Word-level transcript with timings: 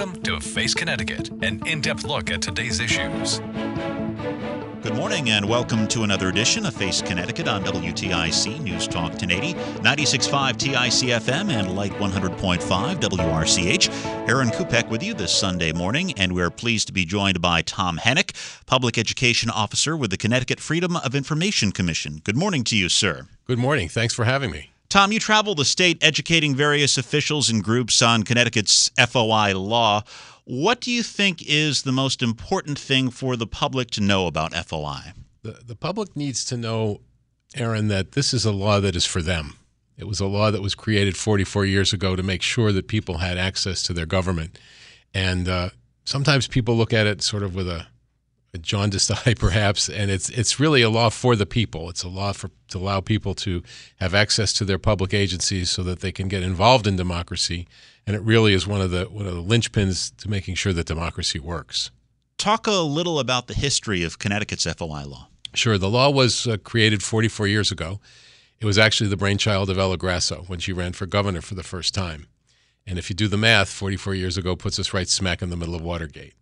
Welcome 0.00 0.22
to 0.22 0.40
Face 0.40 0.72
Connecticut, 0.72 1.28
an 1.42 1.60
in 1.66 1.82
depth 1.82 2.04
look 2.04 2.30
at 2.30 2.40
today's 2.40 2.80
issues. 2.80 3.40
Good 4.80 4.94
morning 4.94 5.28
and 5.28 5.46
welcome 5.46 5.86
to 5.88 6.04
another 6.04 6.30
edition 6.30 6.64
of 6.64 6.72
Face 6.72 7.02
Connecticut 7.02 7.46
on 7.46 7.62
WTIC 7.64 8.60
News 8.62 8.88
Talk 8.88 9.10
1080, 9.10 9.52
96.5 9.52 10.56
TIC 10.56 11.10
FM 11.20 11.50
and 11.50 11.76
Light 11.76 11.92
100.5 11.92 12.96
WRCH. 12.98 14.26
Aaron 14.26 14.48
Kupek 14.48 14.88
with 14.88 15.02
you 15.02 15.12
this 15.12 15.34
Sunday 15.34 15.70
morning, 15.70 16.14
and 16.14 16.32
we're 16.34 16.48
pleased 16.48 16.86
to 16.86 16.94
be 16.94 17.04
joined 17.04 17.42
by 17.42 17.60
Tom 17.60 17.98
Hennick, 17.98 18.32
Public 18.64 18.96
Education 18.96 19.50
Officer 19.50 19.98
with 19.98 20.10
the 20.10 20.16
Connecticut 20.16 20.60
Freedom 20.60 20.96
of 20.96 21.14
Information 21.14 21.72
Commission. 21.72 22.22
Good 22.24 22.38
morning 22.38 22.64
to 22.64 22.74
you, 22.74 22.88
sir. 22.88 23.26
Good 23.46 23.58
morning. 23.58 23.90
Thanks 23.90 24.14
for 24.14 24.24
having 24.24 24.50
me. 24.50 24.70
Tom, 24.90 25.12
you 25.12 25.20
travel 25.20 25.54
the 25.54 25.64
state 25.64 26.02
educating 26.02 26.52
various 26.52 26.98
officials 26.98 27.48
and 27.48 27.62
groups 27.62 28.02
on 28.02 28.24
Connecticut's 28.24 28.90
FOI 28.98 29.54
law. 29.54 30.02
What 30.42 30.80
do 30.80 30.90
you 30.90 31.04
think 31.04 31.46
is 31.46 31.82
the 31.82 31.92
most 31.92 32.22
important 32.22 32.76
thing 32.76 33.08
for 33.08 33.36
the 33.36 33.46
public 33.46 33.92
to 33.92 34.00
know 34.00 34.26
about 34.26 34.52
FOI? 34.52 35.12
The, 35.42 35.60
the 35.64 35.76
public 35.76 36.16
needs 36.16 36.44
to 36.46 36.56
know, 36.56 37.02
Aaron, 37.54 37.86
that 37.86 38.12
this 38.12 38.34
is 38.34 38.44
a 38.44 38.50
law 38.50 38.80
that 38.80 38.96
is 38.96 39.06
for 39.06 39.22
them. 39.22 39.54
It 39.96 40.08
was 40.08 40.18
a 40.18 40.26
law 40.26 40.50
that 40.50 40.60
was 40.60 40.74
created 40.74 41.16
44 41.16 41.66
years 41.66 41.92
ago 41.92 42.16
to 42.16 42.22
make 42.24 42.42
sure 42.42 42.72
that 42.72 42.88
people 42.88 43.18
had 43.18 43.38
access 43.38 43.84
to 43.84 43.92
their 43.92 44.06
government. 44.06 44.58
And 45.14 45.48
uh, 45.48 45.70
sometimes 46.04 46.48
people 46.48 46.74
look 46.74 46.92
at 46.92 47.06
it 47.06 47.22
sort 47.22 47.44
of 47.44 47.54
with 47.54 47.68
a, 47.68 47.76
a 47.76 47.86
jaundiced 48.58 49.10
eye, 49.26 49.34
perhaps, 49.38 49.88
and 49.88 50.10
it's 50.10 50.28
it's 50.28 50.58
really 50.58 50.82
a 50.82 50.90
law 50.90 51.10
for 51.10 51.36
the 51.36 51.46
people. 51.46 51.88
It's 51.88 52.02
a 52.02 52.08
law 52.08 52.32
for 52.32 52.50
to 52.68 52.78
allow 52.78 53.00
people 53.00 53.34
to 53.34 53.62
have 54.00 54.14
access 54.14 54.52
to 54.54 54.64
their 54.64 54.78
public 54.78 55.14
agencies 55.14 55.70
so 55.70 55.82
that 55.82 56.00
they 56.00 56.12
can 56.12 56.28
get 56.28 56.42
involved 56.42 56.86
in 56.86 56.96
democracy 56.96 57.66
and 58.10 58.16
it 58.16 58.22
really 58.22 58.54
is 58.54 58.66
one 58.66 58.80
of 58.80 58.90
the 58.90 59.04
one 59.04 59.26
of 59.26 59.34
the 59.34 59.42
linchpins 59.42 60.14
to 60.16 60.28
making 60.28 60.56
sure 60.56 60.72
that 60.72 60.86
democracy 60.86 61.38
works. 61.38 61.90
Talk 62.38 62.66
a 62.66 62.72
little 62.72 63.20
about 63.20 63.46
the 63.46 63.54
history 63.54 64.02
of 64.02 64.18
Connecticut's 64.18 64.64
FOI 64.64 65.04
law. 65.04 65.28
Sure, 65.54 65.78
the 65.78 65.88
law 65.88 66.10
was 66.10 66.46
uh, 66.46 66.56
created 66.56 67.02
44 67.02 67.46
years 67.46 67.70
ago. 67.70 68.00
It 68.60 68.66
was 68.66 68.78
actually 68.78 69.10
the 69.10 69.16
brainchild 69.16 69.70
of 69.70 69.78
Ella 69.78 69.96
Grasso 69.96 70.44
when 70.48 70.58
she 70.58 70.72
ran 70.72 70.92
for 70.92 71.06
governor 71.06 71.40
for 71.40 71.54
the 71.54 71.62
first 71.62 71.94
time. 71.94 72.26
And 72.86 72.98
if 72.98 73.10
you 73.10 73.16
do 73.16 73.28
the 73.28 73.36
math, 73.36 73.68
44 73.68 74.14
years 74.14 74.36
ago 74.36 74.56
puts 74.56 74.78
us 74.78 74.92
right 74.92 75.08
smack 75.08 75.40
in 75.40 75.50
the 75.50 75.56
middle 75.56 75.74
of 75.74 75.82
Watergate. 75.82 76.34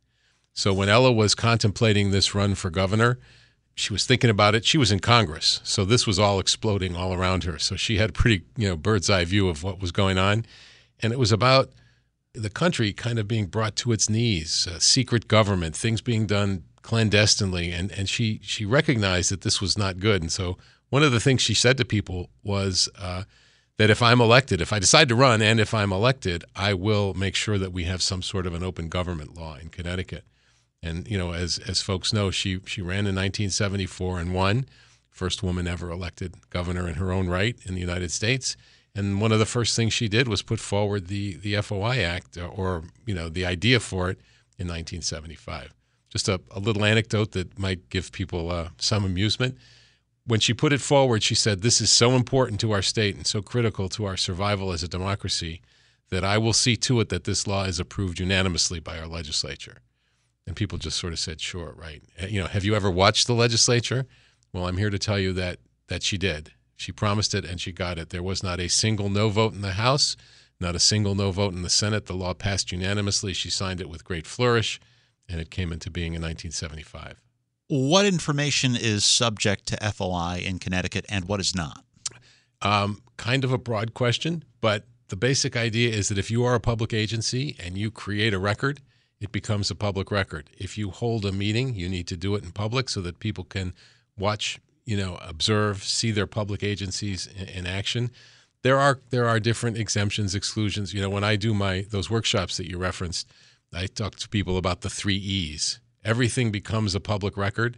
So 0.54 0.72
when 0.72 0.88
Ella 0.88 1.12
was 1.12 1.34
contemplating 1.34 2.10
this 2.10 2.34
run 2.34 2.54
for 2.54 2.70
governor, 2.70 3.18
she 3.74 3.92
was 3.92 4.04
thinking 4.04 4.30
about 4.30 4.56
it. 4.56 4.64
She 4.64 4.78
was 4.78 4.90
in 4.90 4.98
Congress, 4.98 5.60
so 5.62 5.84
this 5.84 6.04
was 6.04 6.18
all 6.18 6.40
exploding 6.40 6.96
all 6.96 7.14
around 7.14 7.44
her. 7.44 7.58
So 7.58 7.76
she 7.76 7.98
had 7.98 8.10
a 8.10 8.12
pretty, 8.12 8.44
you 8.56 8.68
know, 8.68 8.76
bird's 8.76 9.08
eye 9.08 9.24
view 9.24 9.48
of 9.48 9.62
what 9.62 9.80
was 9.80 9.92
going 9.92 10.18
on 10.18 10.44
and 11.00 11.12
it 11.12 11.18
was 11.18 11.32
about 11.32 11.70
the 12.34 12.50
country 12.50 12.92
kind 12.92 13.18
of 13.18 13.26
being 13.28 13.46
brought 13.46 13.76
to 13.76 13.92
its 13.92 14.08
knees, 14.08 14.68
uh, 14.70 14.78
secret 14.78 15.28
government, 15.28 15.74
things 15.74 16.00
being 16.00 16.26
done 16.26 16.64
clandestinely, 16.82 17.72
and 17.72 17.90
and 17.92 18.08
she 18.08 18.40
she 18.42 18.64
recognized 18.64 19.30
that 19.30 19.42
this 19.42 19.60
was 19.60 19.76
not 19.76 19.98
good, 19.98 20.22
and 20.22 20.32
so 20.32 20.56
one 20.90 21.02
of 21.02 21.12
the 21.12 21.20
things 21.20 21.42
she 21.42 21.54
said 21.54 21.76
to 21.78 21.84
people 21.84 22.30
was. 22.42 22.88
Uh, 22.98 23.24
that 23.76 23.90
if 23.90 24.02
I'm 24.02 24.20
elected, 24.20 24.60
if 24.60 24.72
I 24.72 24.80
decide 24.80 25.08
to 25.08 25.14
run 25.14 25.40
and 25.40 25.60
if 25.60 25.72
I'm 25.72 25.92
elected, 25.92 26.44
I 26.56 26.74
will 26.74 27.14
make 27.14 27.36
sure 27.36 27.58
that 27.58 27.72
we 27.72 27.84
have 27.84 28.02
some 28.02 28.22
sort 28.22 28.44
of 28.44 28.52
an 28.52 28.64
open 28.64 28.88
government 28.88 29.36
law 29.36 29.54
in 29.54 29.68
Connecticut. 29.68 30.24
And 30.82 31.08
you 31.08 31.18
know, 31.18 31.32
as 31.32 31.58
as 31.58 31.82
folks 31.82 32.12
know, 32.12 32.30
she 32.30 32.60
she 32.66 32.80
ran 32.82 33.06
in 33.06 33.14
1974 33.16 34.20
and 34.20 34.34
won, 34.34 34.66
first 35.10 35.42
woman 35.42 35.66
ever 35.66 35.90
elected 35.90 36.34
governor 36.50 36.88
in 36.88 36.94
her 36.94 37.12
own 37.12 37.28
right 37.28 37.56
in 37.64 37.74
the 37.74 37.80
United 37.80 38.12
States. 38.12 38.56
And 38.94 39.20
one 39.20 39.32
of 39.32 39.38
the 39.38 39.46
first 39.46 39.76
things 39.76 39.92
she 39.92 40.08
did 40.08 40.28
was 40.28 40.42
put 40.42 40.60
forward 40.60 41.08
the 41.08 41.36
the 41.36 41.60
FOI 41.60 41.98
Act, 41.98 42.38
uh, 42.38 42.46
or 42.46 42.84
you 43.06 43.14
know, 43.14 43.28
the 43.28 43.44
idea 43.44 43.80
for 43.80 44.10
it 44.10 44.18
in 44.58 44.66
1975. 44.66 45.74
Just 46.08 46.28
a, 46.28 46.40
a 46.50 46.58
little 46.58 46.84
anecdote 46.84 47.32
that 47.32 47.58
might 47.58 47.90
give 47.90 48.12
people 48.12 48.50
uh, 48.50 48.70
some 48.78 49.04
amusement. 49.04 49.58
When 50.24 50.40
she 50.40 50.54
put 50.54 50.72
it 50.72 50.80
forward, 50.80 51.22
she 51.22 51.34
said, 51.34 51.62
"This 51.62 51.80
is 51.80 51.90
so 51.90 52.12
important 52.12 52.60
to 52.60 52.72
our 52.72 52.82
state 52.82 53.16
and 53.16 53.26
so 53.26 53.42
critical 53.42 53.88
to 53.90 54.04
our 54.04 54.16
survival 54.16 54.72
as 54.72 54.82
a 54.82 54.88
democracy 54.88 55.60
that 56.10 56.24
I 56.24 56.38
will 56.38 56.52
see 56.52 56.76
to 56.76 57.00
it 57.00 57.08
that 57.10 57.24
this 57.24 57.46
law 57.46 57.64
is 57.64 57.78
approved 57.78 58.20
unanimously 58.20 58.80
by 58.80 58.98
our 58.98 59.06
legislature." 59.06 59.78
And 60.48 60.56
people 60.56 60.78
just 60.78 60.98
sort 60.98 61.12
of 61.12 61.20
said, 61.20 61.40
"Sure, 61.40 61.72
right." 61.76 62.02
Uh, 62.20 62.26
you 62.26 62.40
know, 62.40 62.48
have 62.48 62.64
you 62.64 62.74
ever 62.74 62.90
watched 62.90 63.28
the 63.28 63.34
legislature? 63.34 64.06
Well, 64.52 64.66
I'm 64.66 64.78
here 64.78 64.90
to 64.90 64.98
tell 64.98 65.18
you 65.18 65.32
that 65.34 65.58
that 65.86 66.02
she 66.02 66.18
did 66.18 66.52
she 66.78 66.92
promised 66.92 67.34
it 67.34 67.44
and 67.44 67.60
she 67.60 67.72
got 67.72 67.98
it. 67.98 68.10
There 68.10 68.22
was 68.22 68.42
not 68.42 68.60
a 68.60 68.68
single 68.68 69.10
no 69.10 69.28
vote 69.28 69.52
in 69.52 69.62
the 69.62 69.72
House, 69.72 70.16
not 70.60 70.76
a 70.76 70.78
single 70.78 71.16
no 71.16 71.32
vote 71.32 71.52
in 71.52 71.62
the 71.62 71.68
Senate. 71.68 72.06
The 72.06 72.14
law 72.14 72.34
passed 72.34 72.70
unanimously. 72.70 73.32
She 73.32 73.50
signed 73.50 73.80
it 73.80 73.90
with 73.90 74.04
great 74.04 74.26
flourish, 74.26 74.80
and 75.28 75.40
it 75.40 75.50
came 75.50 75.72
into 75.72 75.90
being 75.90 76.14
in 76.14 76.22
1975. 76.22 77.20
What 77.66 78.06
information 78.06 78.76
is 78.76 79.04
subject 79.04 79.66
to 79.66 79.92
FOI 79.92 80.40
in 80.46 80.60
Connecticut 80.60 81.04
and 81.08 81.26
what 81.26 81.40
is 81.40 81.54
not? 81.54 81.84
Um, 82.62 83.02
kind 83.16 83.42
of 83.42 83.52
a 83.52 83.58
broad 83.58 83.92
question, 83.92 84.44
but 84.60 84.84
the 85.08 85.16
basic 85.16 85.56
idea 85.56 85.90
is 85.90 86.08
that 86.08 86.18
if 86.18 86.30
you 86.30 86.44
are 86.44 86.54
a 86.54 86.60
public 86.60 86.94
agency 86.94 87.56
and 87.58 87.76
you 87.76 87.90
create 87.90 88.32
a 88.32 88.38
record, 88.38 88.80
it 89.20 89.32
becomes 89.32 89.70
a 89.70 89.74
public 89.74 90.10
record. 90.10 90.50
If 90.56 90.78
you 90.78 90.90
hold 90.90 91.24
a 91.24 91.32
meeting, 91.32 91.74
you 91.74 91.88
need 91.88 92.06
to 92.08 92.16
do 92.16 92.34
it 92.34 92.44
in 92.44 92.52
public 92.52 92.88
so 92.88 93.00
that 93.02 93.18
people 93.18 93.44
can 93.44 93.74
watch 94.16 94.60
you 94.88 94.96
know, 94.96 95.18
observe, 95.20 95.84
see 95.84 96.10
their 96.10 96.26
public 96.26 96.62
agencies 96.62 97.26
in, 97.26 97.46
in 97.46 97.66
action. 97.66 98.10
There 98.62 98.78
are 98.78 99.00
there 99.10 99.28
are 99.28 99.38
different 99.38 99.76
exemptions, 99.76 100.34
exclusions. 100.34 100.94
You 100.94 101.02
know, 101.02 101.10
when 101.10 101.24
I 101.24 101.36
do 101.36 101.52
my 101.52 101.84
those 101.90 102.08
workshops 102.08 102.56
that 102.56 102.70
you 102.70 102.78
referenced, 102.78 103.28
I 103.70 103.86
talk 103.86 104.16
to 104.16 104.28
people 104.30 104.56
about 104.56 104.80
the 104.80 104.88
three 104.88 105.16
E's. 105.16 105.78
Everything 106.06 106.50
becomes 106.50 106.94
a 106.94 107.00
public 107.00 107.36
record. 107.36 107.76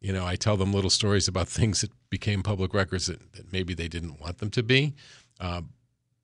You 0.00 0.12
know, 0.12 0.24
I 0.24 0.36
tell 0.36 0.56
them 0.56 0.72
little 0.72 0.88
stories 0.88 1.26
about 1.26 1.48
things 1.60 1.80
that 1.80 1.90
became 2.10 2.44
public 2.44 2.72
records 2.72 3.06
that, 3.06 3.32
that 3.32 3.52
maybe 3.52 3.74
they 3.74 3.88
didn't 3.88 4.20
want 4.20 4.38
them 4.38 4.50
to 4.50 4.62
be. 4.62 4.94
Uh, 5.40 5.62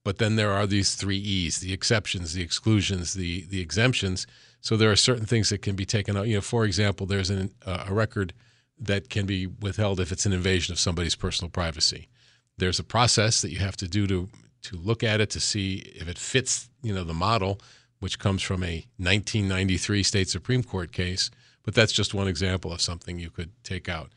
but 0.04 0.18
then 0.18 0.36
there 0.36 0.52
are 0.52 0.68
these 0.68 0.94
three 0.94 1.18
E's: 1.18 1.58
the 1.58 1.72
exceptions, 1.72 2.32
the 2.32 2.42
exclusions, 2.42 3.14
the 3.14 3.44
the 3.46 3.60
exemptions. 3.60 4.24
So 4.60 4.76
there 4.76 4.91
are 4.91 4.96
certain 4.96 5.26
things 5.26 5.50
that 5.50 5.62
can 5.62 5.76
be 5.76 5.86
taken 5.86 6.16
out. 6.16 6.26
You 6.26 6.36
know, 6.36 6.41
for 6.41 6.64
example, 6.64 7.06
there's 7.06 7.30
an, 7.30 7.52
uh, 7.64 7.86
a 7.88 7.94
record 7.94 8.32
that 8.78 9.08
can 9.08 9.26
be 9.26 9.46
withheld 9.46 10.00
if 10.00 10.12
it's 10.12 10.26
an 10.26 10.32
invasion 10.32 10.72
of 10.72 10.78
somebody's 10.78 11.16
personal 11.16 11.50
privacy. 11.50 12.08
There's 12.56 12.78
a 12.78 12.84
process 12.84 13.41
that 13.42 13.50
you 13.50 13.58
have 13.58 13.76
to 13.78 13.88
do 13.88 14.06
to 14.06 14.28
to 14.60 14.76
look 14.76 15.04
at 15.04 15.20
it 15.20 15.30
to 15.30 15.41
see 15.41 15.76
if 15.94 16.08
it 16.08 16.18
fits, 16.18 16.68
you 16.82 16.92
know, 16.92 17.04
the 17.04 17.14
model, 17.14 17.60
which 18.00 18.18
comes 18.18 18.42
from 18.42 18.64
a 18.64 18.86
1993 18.97 20.02
state 20.02 20.28
supreme 20.28 20.62
court 20.62 20.92
case. 20.92 21.30
But 21.64 21.74
that's 21.74 21.92
just 21.92 22.12
one 22.12 22.28
example 22.28 22.72
of 22.72 22.80
something 22.80 23.18
you 23.18 23.30
could 23.30 23.52
take 23.62 23.88
out. 23.88 24.10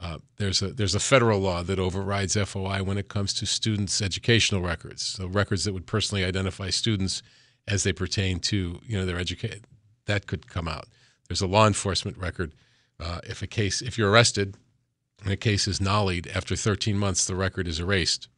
Uh, 0.00 0.18
there's 0.38 0.62
a 0.62 0.68
there's 0.68 0.94
a 0.94 1.00
federal 1.00 1.38
law 1.38 1.62
that 1.62 1.78
overrides 1.78 2.34
FOI 2.34 2.82
when 2.82 2.98
it 2.98 3.08
comes 3.08 3.32
to 3.34 3.46
students' 3.46 4.02
educational 4.02 4.60
records, 4.60 5.02
so 5.02 5.26
records 5.26 5.64
that 5.64 5.72
would 5.72 5.86
personally 5.86 6.24
identify 6.24 6.70
students 6.70 7.22
as 7.68 7.84
they 7.84 7.92
pertain 7.92 8.40
to 8.40 8.80
you 8.84 8.98
know 8.98 9.06
their 9.06 9.18
education. 9.18 9.60
That 10.06 10.26
could 10.26 10.48
come 10.48 10.68
out. 10.68 10.86
There's 11.28 11.42
a 11.42 11.46
law 11.46 11.66
enforcement 11.66 12.18
record 12.18 12.52
uh, 13.02 13.20
if 13.24 13.42
a 13.42 13.46
case, 13.46 13.82
if 13.82 13.98
you're 13.98 14.10
arrested, 14.10 14.56
and 15.22 15.32
a 15.32 15.36
case 15.36 15.66
is 15.66 15.80
nollied 15.80 16.28
after 16.28 16.54
13 16.54 16.96
months, 16.96 17.24
the 17.24 17.34
record 17.34 17.66
is 17.66 17.80
erased. 17.80 18.28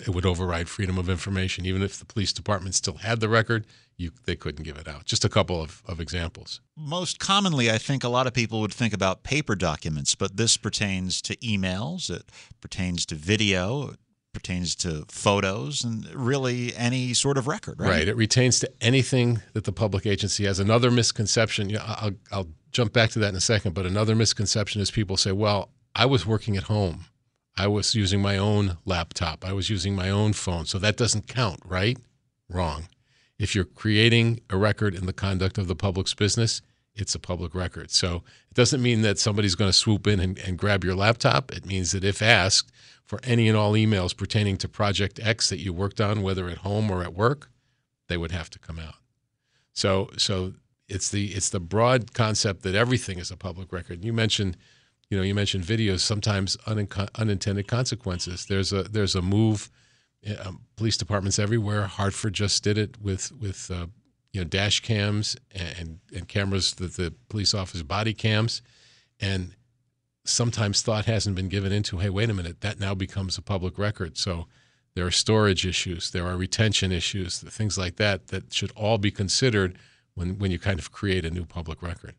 It 0.00 0.10
would 0.10 0.26
override 0.26 0.68
freedom 0.68 0.98
of 0.98 1.08
information, 1.08 1.64
even 1.64 1.82
if 1.82 1.98
the 1.98 2.04
police 2.04 2.32
department 2.32 2.74
still 2.74 2.98
had 2.98 3.20
the 3.20 3.28
record. 3.28 3.66
You, 3.96 4.10
they 4.26 4.36
couldn't 4.36 4.64
give 4.64 4.76
it 4.76 4.86
out. 4.86 5.06
Just 5.06 5.24
a 5.24 5.28
couple 5.28 5.62
of, 5.62 5.82
of 5.86 5.98
examples. 5.98 6.60
Most 6.76 7.18
commonly, 7.18 7.70
I 7.70 7.78
think 7.78 8.04
a 8.04 8.08
lot 8.08 8.26
of 8.26 8.34
people 8.34 8.60
would 8.60 8.74
think 8.74 8.92
about 8.92 9.22
paper 9.22 9.54
documents, 9.54 10.14
but 10.14 10.36
this 10.36 10.56
pertains 10.56 11.22
to 11.22 11.36
emails, 11.36 12.10
it 12.10 12.30
pertains 12.60 13.06
to 13.06 13.14
video, 13.14 13.94
pertains 14.38 14.76
to 14.76 15.04
photos 15.08 15.82
and 15.82 16.06
really 16.14 16.72
any 16.76 17.12
sort 17.12 17.36
of 17.36 17.48
record, 17.48 17.80
right? 17.80 17.90
Right. 17.90 18.08
It 18.08 18.16
retains 18.16 18.60
to 18.60 18.70
anything 18.80 19.42
that 19.52 19.64
the 19.64 19.72
public 19.72 20.06
agency 20.06 20.44
has. 20.44 20.60
Another 20.60 20.92
misconception, 20.92 21.68
you 21.68 21.76
know, 21.76 21.84
I'll, 21.84 22.12
I'll 22.30 22.48
jump 22.70 22.92
back 22.92 23.10
to 23.10 23.18
that 23.18 23.30
in 23.30 23.34
a 23.34 23.40
second, 23.40 23.74
but 23.74 23.84
another 23.84 24.14
misconception 24.14 24.80
is 24.80 24.92
people 24.92 25.16
say, 25.16 25.32
well, 25.32 25.70
I 25.96 26.06
was 26.06 26.24
working 26.24 26.56
at 26.56 26.64
home. 26.64 27.06
I 27.56 27.66
was 27.66 27.96
using 27.96 28.22
my 28.22 28.38
own 28.38 28.78
laptop. 28.84 29.44
I 29.44 29.52
was 29.52 29.68
using 29.70 29.96
my 29.96 30.08
own 30.08 30.34
phone. 30.34 30.66
So 30.66 30.78
that 30.78 30.96
doesn't 30.96 31.26
count, 31.26 31.58
right? 31.64 31.98
Wrong. 32.48 32.86
If 33.40 33.56
you're 33.56 33.64
creating 33.64 34.40
a 34.50 34.56
record 34.56 34.94
in 34.94 35.06
the 35.06 35.12
conduct 35.12 35.58
of 35.58 35.66
the 35.66 35.74
public's 35.74 36.14
business, 36.14 36.62
it's 36.98 37.14
a 37.14 37.18
public 37.18 37.54
record. 37.54 37.90
So 37.90 38.22
it 38.50 38.54
doesn't 38.54 38.82
mean 38.82 39.02
that 39.02 39.18
somebody's 39.18 39.54
going 39.54 39.70
to 39.70 39.76
swoop 39.76 40.06
in 40.06 40.20
and, 40.20 40.38
and 40.38 40.58
grab 40.58 40.84
your 40.84 40.94
laptop. 40.94 41.52
It 41.52 41.64
means 41.64 41.92
that 41.92 42.04
if 42.04 42.20
asked 42.20 42.72
for 43.04 43.20
any 43.22 43.48
and 43.48 43.56
all 43.56 43.72
emails 43.72 44.14
pertaining 44.14 44.56
to 44.58 44.68
Project 44.68 45.20
X 45.22 45.48
that 45.48 45.60
you 45.60 45.72
worked 45.72 46.00
on, 46.00 46.22
whether 46.22 46.48
at 46.48 46.58
home 46.58 46.90
or 46.90 47.02
at 47.02 47.14
work, 47.14 47.50
they 48.08 48.16
would 48.16 48.32
have 48.32 48.50
to 48.50 48.58
come 48.58 48.78
out. 48.78 48.96
So, 49.72 50.10
so 50.16 50.54
it's 50.88 51.10
the 51.10 51.26
it's 51.28 51.50
the 51.50 51.60
broad 51.60 52.12
concept 52.14 52.62
that 52.62 52.74
everything 52.74 53.18
is 53.18 53.30
a 53.30 53.36
public 53.36 53.72
record. 53.72 54.04
You 54.04 54.12
mentioned, 54.12 54.56
you 55.08 55.16
know, 55.16 55.22
you 55.22 55.34
mentioned 55.34 55.64
videos. 55.64 56.00
Sometimes 56.00 56.56
unintended 56.66 57.68
consequences. 57.68 58.46
There's 58.46 58.72
a 58.72 58.82
there's 58.84 59.14
a 59.14 59.22
move. 59.22 59.70
Um, 60.40 60.62
police 60.76 60.96
departments 60.96 61.38
everywhere. 61.38 61.86
Hartford 61.86 62.34
just 62.34 62.64
did 62.64 62.76
it 62.76 63.00
with 63.00 63.30
with 63.32 63.70
uh, 63.70 63.86
you 64.32 64.40
know 64.40 64.44
dash 64.44 64.80
cams 64.80 65.36
and 65.52 66.00
and 66.14 66.28
cameras 66.28 66.74
that 66.74 66.94
the 66.94 67.14
police 67.28 67.54
office 67.54 67.82
body 67.82 68.14
cams, 68.14 68.62
and 69.20 69.54
sometimes 70.24 70.82
thought 70.82 71.06
hasn't 71.06 71.36
been 71.36 71.48
given 71.48 71.72
into. 71.72 71.98
Hey, 71.98 72.10
wait 72.10 72.30
a 72.30 72.34
minute, 72.34 72.60
that 72.60 72.78
now 72.78 72.94
becomes 72.94 73.38
a 73.38 73.42
public 73.42 73.78
record. 73.78 74.18
So 74.18 74.46
there 74.94 75.06
are 75.06 75.10
storage 75.10 75.66
issues, 75.66 76.10
there 76.10 76.26
are 76.26 76.36
retention 76.36 76.92
issues, 76.92 77.40
things 77.40 77.78
like 77.78 77.96
that 77.96 78.28
that 78.28 78.52
should 78.52 78.72
all 78.72 78.98
be 78.98 79.10
considered 79.10 79.78
when 80.14 80.38
when 80.38 80.50
you 80.50 80.58
kind 80.58 80.78
of 80.78 80.92
create 80.92 81.24
a 81.24 81.30
new 81.30 81.44
public 81.44 81.82
record. 81.82 82.14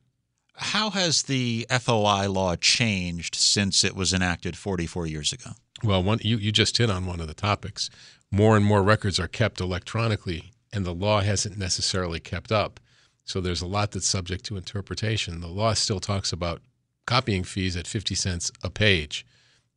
How 0.55 0.89
has 0.89 1.23
the 1.23 1.65
FOI 1.69 2.27
law 2.29 2.55
changed 2.57 3.35
since 3.35 3.85
it 3.85 3.95
was 3.95 4.13
enacted 4.13 4.57
44 4.57 5.07
years 5.07 5.31
ago? 5.31 5.51
Well, 5.83 6.03
one, 6.03 6.19
you, 6.21 6.35
you 6.35 6.51
just 6.51 6.77
hit 6.77 6.89
on 6.89 7.05
one 7.05 7.21
of 7.21 7.27
the 7.27 7.33
topics. 7.33 7.89
More 8.29 8.57
and 8.57 8.65
more 8.65 8.83
records 8.83 9.21
are 9.21 9.27
kept 9.29 9.61
electronically, 9.61 10.51
and 10.71 10.85
the 10.85 10.93
law 10.93 11.21
hasn't 11.21 11.57
necessarily 11.57 12.19
kept 12.19 12.51
up. 12.51 12.79
So 13.23 13.41
there's 13.41 13.61
a 13.61 13.67
lot 13.67 13.91
that's 13.91 14.07
subject 14.07 14.45
to 14.45 14.57
interpretation. 14.57 15.41
The 15.41 15.47
law 15.47 15.73
still 15.73 15.99
talks 15.99 16.31
about 16.31 16.61
copying 17.05 17.43
fees 17.43 17.75
at 17.75 17.87
50 17.87 18.15
cents 18.15 18.51
a 18.63 18.69
page, 18.69 19.25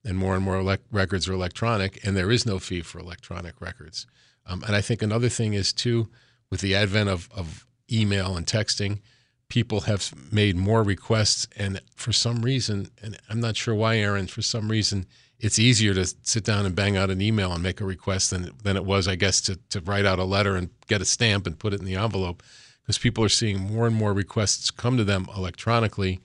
and 0.04 0.16
more 0.16 0.34
and 0.34 0.44
more 0.44 0.58
elect- 0.58 0.86
records 0.90 1.28
are 1.28 1.32
electronic, 1.32 2.04
and 2.04 2.16
there 2.16 2.30
is 2.30 2.46
no 2.46 2.58
fee 2.58 2.82
for 2.82 2.98
electronic 2.98 3.60
records. 3.60 4.06
Um, 4.46 4.62
and 4.66 4.74
I 4.74 4.80
think 4.80 5.02
another 5.02 5.28
thing 5.28 5.54
is, 5.54 5.72
too, 5.72 6.08
with 6.50 6.60
the 6.60 6.74
advent 6.74 7.08
of, 7.08 7.28
of 7.34 7.66
email 7.90 8.36
and 8.36 8.46
texting, 8.46 9.00
people 9.48 9.82
have 9.82 10.12
made 10.32 10.56
more 10.56 10.82
requests. 10.82 11.46
And 11.56 11.80
for 11.94 12.12
some 12.12 12.42
reason, 12.42 12.90
and 13.02 13.18
I'm 13.28 13.40
not 13.40 13.56
sure 13.56 13.74
why, 13.74 13.96
Aaron, 13.98 14.26
for 14.26 14.42
some 14.42 14.70
reason, 14.70 15.06
it's 15.42 15.58
easier 15.58 15.92
to 15.92 16.06
sit 16.22 16.44
down 16.44 16.64
and 16.64 16.74
bang 16.76 16.96
out 16.96 17.10
an 17.10 17.20
email 17.20 17.52
and 17.52 17.62
make 17.62 17.80
a 17.80 17.84
request 17.84 18.30
than, 18.30 18.52
than 18.62 18.76
it 18.76 18.84
was, 18.84 19.08
I 19.08 19.16
guess, 19.16 19.40
to, 19.42 19.56
to 19.70 19.80
write 19.80 20.06
out 20.06 20.20
a 20.20 20.24
letter 20.24 20.54
and 20.54 20.70
get 20.86 21.02
a 21.02 21.04
stamp 21.04 21.48
and 21.48 21.58
put 21.58 21.74
it 21.74 21.80
in 21.80 21.84
the 21.84 21.96
envelope 21.96 22.44
because 22.80 22.96
people 22.96 23.24
are 23.24 23.28
seeing 23.28 23.58
more 23.58 23.88
and 23.88 23.96
more 23.96 24.12
requests 24.12 24.70
come 24.70 24.96
to 24.96 25.04
them 25.04 25.26
electronically 25.36 26.20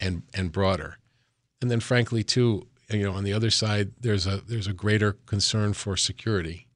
and, 0.00 0.22
and 0.32 0.52
broader. 0.52 0.96
And 1.60 1.70
then, 1.70 1.80
frankly, 1.80 2.24
too, 2.24 2.66
you 2.90 3.04
know, 3.04 3.12
on 3.12 3.24
the 3.24 3.34
other 3.34 3.50
side, 3.50 3.92
there's 4.00 4.26
a 4.26 4.38
there's 4.48 4.66
a 4.66 4.72
greater 4.72 5.12
concern 5.26 5.74
for 5.74 5.96
security 5.96 6.66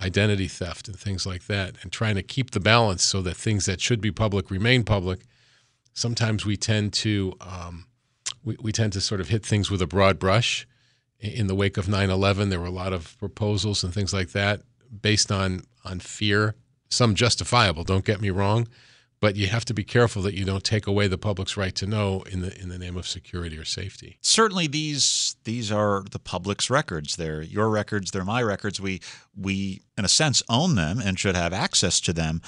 identity 0.00 0.48
theft 0.48 0.88
and 0.88 0.98
things 0.98 1.24
like 1.26 1.46
that, 1.46 1.76
and 1.82 1.90
trying 1.90 2.14
to 2.14 2.22
keep 2.22 2.50
the 2.50 2.60
balance 2.60 3.02
so 3.02 3.22
that 3.22 3.36
things 3.36 3.64
that 3.66 3.80
should 3.80 4.00
be 4.00 4.10
public 4.10 4.50
remain 4.50 4.84
public. 4.84 5.20
Sometimes 5.94 6.44
we 6.44 6.56
tend 6.56 6.92
to 6.94 7.32
um, 7.40 7.86
we, 8.44 8.56
we 8.60 8.72
tend 8.72 8.92
to 8.92 9.00
sort 9.00 9.20
of 9.20 9.28
hit 9.28 9.44
things 9.44 9.70
with 9.70 9.80
a 9.80 9.86
broad 9.86 10.18
brush. 10.18 10.66
In 11.24 11.46
the 11.46 11.54
wake 11.54 11.76
of 11.76 11.86
9/11, 11.86 12.50
there 12.50 12.60
were 12.60 12.66
a 12.66 12.70
lot 12.70 12.92
of 12.92 13.18
proposals 13.18 13.82
and 13.82 13.94
things 13.94 14.12
like 14.12 14.32
that 14.32 14.62
based 15.02 15.32
on 15.32 15.62
on 15.84 16.00
fear, 16.00 16.54
some 16.90 17.14
justifiable. 17.14 17.84
Don't 17.84 18.04
get 18.04 18.20
me 18.20 18.30
wrong, 18.30 18.68
but 19.20 19.36
you 19.36 19.46
have 19.46 19.64
to 19.64 19.74
be 19.74 19.84
careful 19.84 20.20
that 20.22 20.34
you 20.34 20.44
don't 20.44 20.64
take 20.64 20.86
away 20.86 21.08
the 21.08 21.16
public's 21.16 21.56
right 21.56 21.74
to 21.76 21.86
know 21.86 22.22
in 22.30 22.40
the 22.40 22.60
in 22.60 22.68
the 22.68 22.78
name 22.78 22.96
of 22.96 23.08
security 23.08 23.56
or 23.56 23.64
safety. 23.64 24.18
Certainly, 24.20 24.66
these 24.68 25.36
these 25.44 25.72
are 25.72 26.04
the 26.10 26.18
public's 26.18 26.68
records. 26.68 27.16
They're 27.16 27.42
your 27.42 27.70
records. 27.70 28.10
They're 28.10 28.24
my 28.24 28.42
records. 28.42 28.80
We 28.80 29.00
we 29.34 29.82
in 29.96 30.04
a 30.04 30.08
sense 30.08 30.42
own 30.48 30.74
them 30.74 31.00
and 31.00 31.18
should 31.18 31.36
have 31.36 31.52
access 31.52 32.00
to 32.00 32.12
them. 32.12 32.42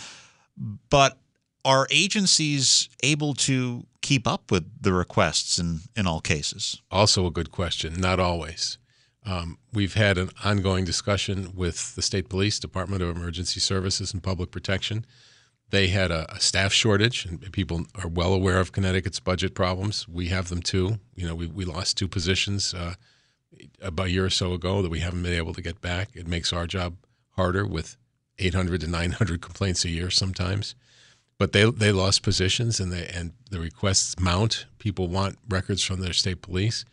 But 0.91 1.19
are 1.67 1.87
agencies 1.91 2.89
able 3.03 3.35
to 3.35 3.85
keep 4.01 4.27
up 4.27 4.51
with 4.51 4.65
the 4.81 4.93
requests 4.93 5.59
in 5.59 5.81
in 5.95 6.07
all 6.07 6.21
cases? 6.21 6.81
Also, 6.91 7.27
a 7.27 7.31
good 7.31 7.51
question. 7.51 8.01
Not 8.01 8.21
always. 8.21 8.79
Um, 9.25 9.59
we've 9.73 9.95
had 9.95 10.19
an 10.19 10.31
ongoing 10.45 10.85
discussion 10.85 11.53
with 11.55 11.97
the 11.97 12.03
state 12.03 12.29
police, 12.29 12.61
Department 12.61 13.03
of 13.03 13.17
Emergency 13.17 13.59
Services, 13.59 14.15
and 14.15 14.23
Public 14.23 14.53
Protection 14.53 15.05
they 15.71 15.89
had 15.89 16.11
a, 16.11 16.33
a, 16.33 16.41
staff 16.41 16.73
shortage, 16.73 17.25
and 17.27 17.41
people 17.53 17.87
are 17.97 18.09
well 18.09 18.33
aware 18.33 18.59
of 18.59 18.73
Connecticut's 18.73 19.21
budget 19.21 19.55
problems. 19.55 20.07
We 20.09 20.29
have 20.29 20.49
them 20.49 20.63
too. 20.63 20.99
You 21.15 21.27
know, 21.27 21.35
we, 21.35 21.47
we 21.47 21.65
lost 21.65 21.97
two 21.97 22.09
positions 22.09 22.73
uh, 22.73 22.95
about 23.83 24.07
a 24.07 24.11
year 24.11 24.25
or 24.25 24.31
so 24.31 24.53
ago 24.53 24.83
that 24.83 24.91
we 24.91 25.01
haven't 25.01 25.23
been 25.23 25.33
able 25.33 25.55
to 25.55 25.63
get 25.63 25.81
back. 25.81 26.11
It 26.15 26.29
makes 26.29 26.53
our 26.53 26.67
job 26.67 26.97
harder 27.31 27.67
with 27.67 27.97
800 28.39 28.83
to 28.83 28.87
900 28.87 29.41
complaints 29.41 29.85
a 29.85 29.89
year 29.89 30.11
sometimes. 30.11 30.75
But 31.39 31.53
they 31.53 31.71
they 31.71 31.93
lost 31.93 32.23
positions, 32.23 32.81
and 32.81 32.93
they 32.93 33.07
and 33.07 33.33
the 33.51 33.61
requests 33.61 34.19
mount. 34.19 34.67
People 34.79 35.09
want 35.09 35.39
records 35.49 35.83
from 35.83 36.01
their 36.01 36.15
state 36.15 36.41
police, 36.41 36.85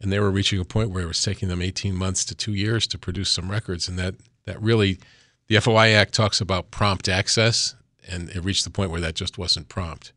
and 0.00 0.10
they 0.10 0.18
were 0.18 0.30
reaching 0.30 0.60
a 0.60 0.64
point 0.64 0.90
where 0.90 1.04
it 1.04 1.08
was 1.08 1.22
taking 1.22 1.48
them 1.48 1.60
18 1.60 1.94
months 1.94 2.24
to 2.26 2.34
two 2.34 2.54
years 2.54 2.86
to 2.88 2.98
produce 2.98 3.30
some 3.30 3.50
records, 3.50 3.88
and 3.88 3.98
that 3.98 4.14
that 4.46 4.60
really 4.62 4.98
the 5.48 5.60
FOI 5.60 5.90
Act 5.90 6.14
talks 6.14 6.40
about 6.40 6.70
prompt 6.70 7.08
access, 7.08 7.74
and 8.08 8.30
it 8.30 8.42
reached 8.42 8.64
the 8.64 8.70
point 8.70 8.90
where 8.90 9.00
that 9.00 9.14
just 9.14 9.36
wasn't 9.36 9.68
prompt, 9.68 10.12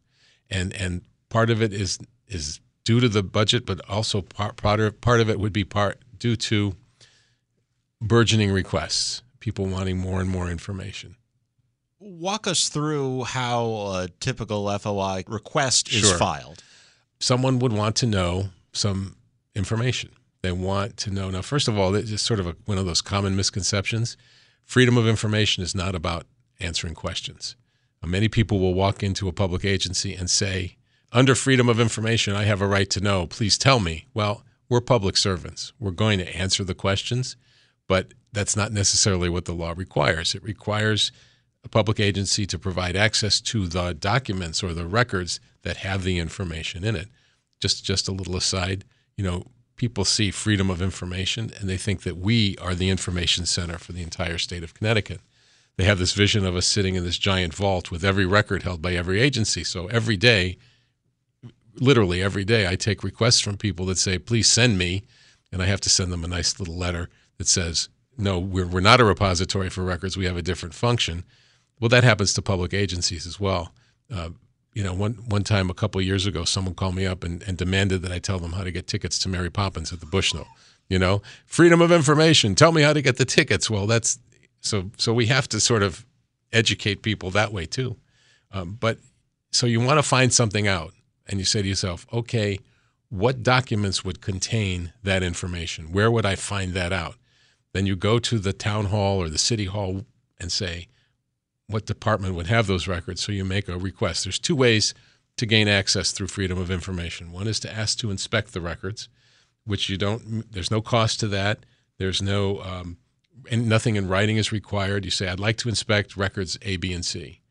and 0.49 0.73
and 0.73 1.01
part 1.29 1.49
of 1.49 1.61
it 1.61 1.73
is 1.73 1.99
is 2.27 2.61
due 2.85 2.99
to 3.01 3.09
the 3.09 3.23
budget, 3.23 3.65
but 3.65 3.81
also 3.89 4.21
part 4.21 4.55
part 4.55 4.79
of, 4.79 5.01
part 5.01 5.19
of 5.19 5.29
it 5.29 5.39
would 5.39 5.53
be 5.53 5.65
part 5.65 5.99
due 6.17 6.37
to 6.37 6.75
burgeoning 8.01 8.51
requests, 8.51 9.21
people 9.39 9.65
wanting 9.65 9.97
more 9.97 10.21
and 10.21 10.29
more 10.29 10.49
information. 10.49 11.15
Walk 12.07 12.45
us 12.45 12.69
through 12.69 13.23
how 13.23 13.65
a 13.65 14.07
typical 14.19 14.77
FOI 14.77 15.23
request 15.27 15.91
is 15.91 16.07
sure. 16.07 16.17
filed. 16.19 16.63
Someone 17.19 17.57
would 17.57 17.73
want 17.73 17.95
to 17.95 18.05
know 18.05 18.49
some 18.73 19.15
information. 19.55 20.11
They 20.43 20.51
want 20.51 20.97
to 20.97 21.09
know 21.09 21.31
now. 21.31 21.41
First 21.41 21.67
of 21.67 21.79
all, 21.79 21.95
it's 21.95 22.11
just 22.11 22.23
sort 22.23 22.39
of 22.39 22.45
a, 22.45 22.55
one 22.65 22.77
of 22.77 22.85
those 22.85 23.01
common 23.01 23.35
misconceptions. 23.35 24.17
Freedom 24.63 24.97
of 24.97 25.07
information 25.07 25.63
is 25.63 25.73
not 25.73 25.95
about 25.95 26.27
answering 26.59 26.93
questions. 26.93 27.55
Many 28.05 28.27
people 28.27 28.59
will 28.59 28.75
walk 28.75 29.01
into 29.01 29.27
a 29.27 29.33
public 29.33 29.65
agency 29.65 30.13
and 30.13 30.29
say, 30.29 30.77
under 31.11 31.33
freedom 31.33 31.67
of 31.67 31.79
information, 31.79 32.35
I 32.35 32.43
have 32.43 32.61
a 32.61 32.67
right 32.67 32.89
to 32.91 33.01
know. 33.01 33.25
Please 33.25 33.57
tell 33.57 33.79
me. 33.79 34.05
Well, 34.13 34.43
we're 34.69 34.79
public 34.79 35.17
servants. 35.17 35.73
We're 35.79 35.89
going 35.89 36.19
to 36.19 36.37
answer 36.37 36.63
the 36.63 36.75
questions, 36.75 37.35
but 37.87 38.13
that's 38.31 38.55
not 38.55 38.71
necessarily 38.71 39.27
what 39.27 39.45
the 39.45 39.53
law 39.53 39.73
requires. 39.75 40.35
It 40.35 40.43
requires 40.43 41.11
a 41.65 41.69
public 41.69 41.99
agency 41.99 42.45
to 42.45 42.57
provide 42.57 42.95
access 42.95 43.41
to 43.41 43.67
the 43.67 43.93
documents 43.93 44.63
or 44.63 44.73
the 44.73 44.87
records 44.87 45.39
that 45.63 45.77
have 45.77 46.03
the 46.03 46.19
information 46.19 46.83
in 46.83 46.95
it. 46.95 47.07
Just 47.59 47.83
just 47.83 48.07
a 48.07 48.13
little 48.13 48.37
aside, 48.37 48.85
you 49.17 49.23
know, 49.23 49.47
people 49.75 50.05
see 50.05 50.31
freedom 50.31 50.69
of 50.69 50.81
information 50.81 51.51
and 51.59 51.67
they 51.69 51.77
think 51.77 52.03
that 52.03 52.17
we 52.17 52.57
are 52.61 52.75
the 52.75 52.89
information 52.89 53.45
center 53.45 53.77
for 53.77 53.91
the 53.91 54.03
entire 54.03 54.37
state 54.37 54.63
of 54.63 54.73
Connecticut 54.73 55.19
they 55.77 55.83
have 55.83 55.99
this 55.99 56.13
vision 56.13 56.45
of 56.45 56.55
us 56.55 56.65
sitting 56.65 56.95
in 56.95 57.03
this 57.03 57.17
giant 57.17 57.53
vault 57.53 57.91
with 57.91 58.03
every 58.03 58.25
record 58.25 58.63
held 58.63 58.81
by 58.81 58.93
every 58.93 59.19
agency. 59.19 59.63
So 59.63 59.87
every 59.87 60.15
day, 60.15 60.57
literally 61.75 62.21
every 62.21 62.45
day, 62.45 62.67
I 62.67 62.75
take 62.75 63.03
requests 63.03 63.41
from 63.41 63.57
people 63.57 63.85
that 63.87 63.97
say, 63.97 64.17
please 64.17 64.49
send 64.49 64.77
me. 64.77 65.03
And 65.51 65.61
I 65.61 65.65
have 65.65 65.81
to 65.81 65.89
send 65.89 66.11
them 66.11 66.23
a 66.23 66.29
nice 66.29 66.59
little 66.59 66.77
letter 66.77 67.09
that 67.37 67.47
says, 67.47 67.89
no, 68.17 68.39
we're, 68.39 68.65
we're 68.65 68.79
not 68.79 69.01
a 69.01 69.05
repository 69.05 69.69
for 69.69 69.83
records. 69.83 70.17
We 70.17 70.25
have 70.25 70.37
a 70.37 70.41
different 70.41 70.73
function. 70.73 71.25
Well, 71.79 71.89
that 71.89 72.03
happens 72.03 72.33
to 72.33 72.41
public 72.41 72.73
agencies 72.73 73.27
as 73.27 73.39
well. 73.39 73.73
Uh, 74.13 74.29
you 74.73 74.83
know, 74.83 74.93
one 74.93 75.13
one 75.27 75.43
time 75.43 75.69
a 75.69 75.73
couple 75.73 76.01
years 76.01 76.25
ago, 76.25 76.43
someone 76.43 76.75
called 76.75 76.95
me 76.95 77.05
up 77.05 77.23
and, 77.23 77.41
and 77.43 77.57
demanded 77.57 78.01
that 78.01 78.11
I 78.11 78.19
tell 78.19 78.39
them 78.39 78.53
how 78.53 78.63
to 78.63 78.71
get 78.71 78.87
tickets 78.87 79.17
to 79.19 79.29
Mary 79.29 79.49
Poppins 79.49 79.93
at 79.93 79.99
the 79.99 80.05
Bushnell. 80.05 80.47
You 80.89 80.99
know, 80.99 81.21
freedom 81.45 81.81
of 81.81 81.91
information. 81.91 82.55
Tell 82.55 82.71
me 82.71 82.81
how 82.81 82.93
to 82.93 83.01
get 83.01 83.17
the 83.17 83.25
tickets. 83.25 83.69
Well, 83.69 83.87
that's 83.87 84.19
so 84.59 84.91
so 84.97 85.13
we 85.13 85.27
have 85.27 85.47
to 85.49 85.59
sort 85.59 85.81
of 85.81 86.05
educate 86.51 87.01
people 87.01 87.31
that 87.31 87.51
way 87.51 87.65
too. 87.65 87.97
Um, 88.51 88.77
but 88.79 88.97
so 89.51 89.65
you 89.65 89.79
want 89.79 89.97
to 89.97 90.03
find 90.03 90.33
something 90.33 90.67
out, 90.67 90.93
and 91.27 91.39
you 91.39 91.45
say 91.45 91.61
to 91.61 91.67
yourself, 91.67 92.05
okay, 92.11 92.59
what 93.09 93.43
documents 93.43 94.03
would 94.03 94.21
contain 94.21 94.91
that 95.03 95.23
information? 95.23 95.91
Where 95.91 96.11
would 96.11 96.25
I 96.25 96.35
find 96.35 96.73
that 96.73 96.91
out? 96.91 97.15
Then 97.73 97.85
you 97.85 97.95
go 97.95 98.19
to 98.19 98.39
the 98.39 98.53
town 98.53 98.85
hall 98.85 99.21
or 99.21 99.29
the 99.29 99.37
city 99.37 99.65
hall 99.65 100.05
and 100.37 100.51
say, 100.51 100.87
what 101.67 101.85
department 101.85 102.35
would 102.35 102.47
have 102.47 102.67
those 102.67 102.87
records? 102.87 103.23
So 103.23 103.31
you 103.31 103.45
make 103.45 103.67
a 103.67 103.77
request. 103.77 104.23
There's 104.23 104.39
two 104.39 104.55
ways 104.55 104.93
to 105.37 105.45
gain 105.45 105.67
access 105.67 106.11
through 106.11 106.27
freedom 106.27 106.57
of 106.57 106.71
information. 106.71 107.31
One 107.31 107.47
is 107.47 107.59
to 107.61 107.73
ask 107.73 107.97
to 107.99 108.11
inspect 108.11 108.53
the 108.53 108.61
records, 108.61 109.09
which 109.65 109.89
you 109.89 109.97
don't. 109.97 110.51
There's 110.51 110.71
no 110.71 110.81
cost 110.81 111.19
to 111.21 111.27
that. 111.29 111.65
There's 111.97 112.21
no 112.21 112.61
um, 112.61 112.97
and 113.51 113.67
nothing 113.67 113.95
in 113.95 114.07
writing 114.07 114.37
is 114.37 114.51
required. 114.51 115.05
You 115.05 115.11
say, 115.11 115.27
I'd 115.27 115.39
like 115.39 115.57
to 115.57 115.69
inspect 115.69 116.17
records 116.17 116.57
A, 116.61 116.77
B, 116.77 116.93
and 116.93 117.05
C. 117.05 117.41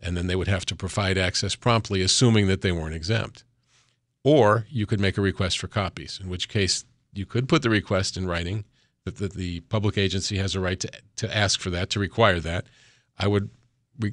And 0.00 0.16
then 0.16 0.26
they 0.26 0.36
would 0.36 0.48
have 0.48 0.66
to 0.66 0.76
provide 0.76 1.16
access 1.16 1.54
promptly, 1.54 2.02
assuming 2.02 2.46
that 2.48 2.60
they 2.60 2.72
weren't 2.72 2.94
exempt. 2.94 3.44
Or 4.22 4.66
you 4.68 4.86
could 4.86 5.00
make 5.00 5.16
a 5.18 5.22
request 5.22 5.58
for 5.58 5.68
copies, 5.68 6.18
in 6.22 6.28
which 6.28 6.48
case 6.48 6.84
you 7.12 7.26
could 7.26 7.48
put 7.48 7.62
the 7.62 7.70
request 7.70 8.16
in 8.16 8.26
writing 8.26 8.64
that 9.04 9.16
the, 9.16 9.28
the 9.28 9.60
public 9.60 9.96
agency 9.98 10.38
has 10.38 10.54
a 10.54 10.60
right 10.60 10.80
to, 10.80 10.90
to 11.16 11.36
ask 11.36 11.60
for 11.60 11.70
that, 11.70 11.90
to 11.90 12.00
require 12.00 12.40
that. 12.40 12.66
I 13.18 13.28
would 13.28 13.50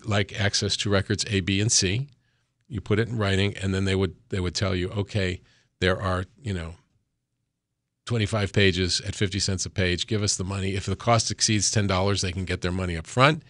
like 0.05 0.39
access 0.39 0.75
to 0.77 0.89
records 0.89 1.25
A, 1.29 1.41
B, 1.41 1.61
and 1.61 1.71
C. 1.71 2.09
You 2.67 2.81
put 2.81 2.99
it 2.99 3.09
in 3.09 3.17
writing, 3.17 3.55
and 3.57 3.73
then 3.73 3.85
they 3.85 3.95
would 3.95 4.15
they 4.29 4.39
would 4.39 4.55
tell 4.55 4.75
you, 4.75 4.89
okay, 4.89 5.41
there 5.79 6.01
are 6.01 6.25
you 6.41 6.53
know 6.53 6.75
25 8.05 8.53
pages 8.53 9.01
at 9.01 9.15
50 9.15 9.39
cents 9.39 9.65
a 9.65 9.69
page. 9.69 10.07
Give 10.07 10.23
us 10.23 10.35
the 10.35 10.43
money. 10.43 10.75
If 10.75 10.85
the 10.85 10.95
cost 10.95 11.31
exceeds 11.31 11.71
$10, 11.71 12.21
they 12.21 12.31
can 12.31 12.45
get 12.45 12.61
their 12.61 12.71
money 12.71 12.97
up 12.97 13.07
front. 13.07 13.43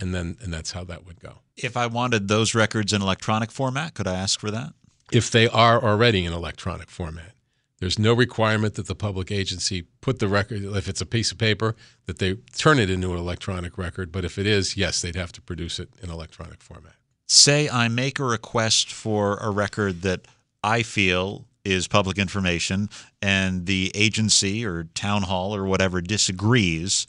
And 0.00 0.14
then, 0.14 0.36
and 0.40 0.52
that's 0.52 0.72
how 0.72 0.84
that 0.84 1.04
would 1.04 1.20
go. 1.20 1.40
If 1.56 1.76
I 1.76 1.86
wanted 1.86 2.28
those 2.28 2.54
records 2.54 2.92
in 2.92 3.02
electronic 3.02 3.50
format, 3.50 3.94
could 3.94 4.06
I 4.06 4.14
ask 4.14 4.38
for 4.38 4.50
that? 4.50 4.72
If 5.10 5.30
they 5.30 5.48
are 5.48 5.82
already 5.82 6.24
in 6.24 6.32
electronic 6.32 6.88
format, 6.88 7.32
there's 7.80 7.98
no 7.98 8.12
requirement 8.12 8.74
that 8.74 8.86
the 8.86 8.94
public 8.94 9.30
agency 9.30 9.86
put 10.00 10.18
the 10.18 10.28
record, 10.28 10.64
if 10.64 10.88
it's 10.88 11.00
a 11.00 11.06
piece 11.06 11.30
of 11.30 11.38
paper, 11.38 11.76
that 12.06 12.18
they 12.18 12.34
turn 12.56 12.78
it 12.78 12.90
into 12.90 13.12
an 13.12 13.18
electronic 13.18 13.78
record. 13.78 14.10
But 14.10 14.24
if 14.24 14.38
it 14.38 14.46
is, 14.46 14.76
yes, 14.76 15.00
they'd 15.00 15.16
have 15.16 15.32
to 15.32 15.40
produce 15.40 15.78
it 15.78 15.88
in 16.02 16.10
electronic 16.10 16.60
format. 16.60 16.94
Say 17.26 17.68
I 17.68 17.88
make 17.88 18.18
a 18.18 18.24
request 18.24 18.92
for 18.92 19.36
a 19.36 19.50
record 19.50 20.02
that 20.02 20.26
I 20.64 20.82
feel 20.82 21.46
is 21.64 21.86
public 21.86 22.18
information 22.18 22.88
and 23.20 23.66
the 23.66 23.92
agency 23.94 24.64
or 24.64 24.84
town 24.94 25.22
hall 25.22 25.54
or 25.54 25.64
whatever 25.64 26.00
disagrees, 26.00 27.06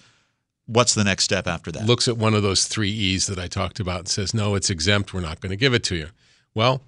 what's 0.66 0.94
the 0.94 1.04
next 1.04 1.24
step 1.24 1.48
after 1.48 1.72
that? 1.72 1.86
Looks 1.86 2.08
at 2.08 2.18
one 2.18 2.34
of 2.34 2.44
those 2.44 2.66
three 2.66 2.92
E's 2.92 3.28
that 3.28 3.40
I 3.40 3.48
talked 3.48 3.80
about 3.80 4.00
and 4.00 4.08
says, 4.10 4.34
no, 4.34 4.56
it's 4.56 4.70
exempt. 4.70 5.14
We're 5.14 5.22
not 5.22 5.40
going 5.40 5.52
to 5.52 5.56
give 5.56 5.74
it 5.74 5.84
to 5.86 5.96
you. 5.96 6.10
Well, 6.54 6.82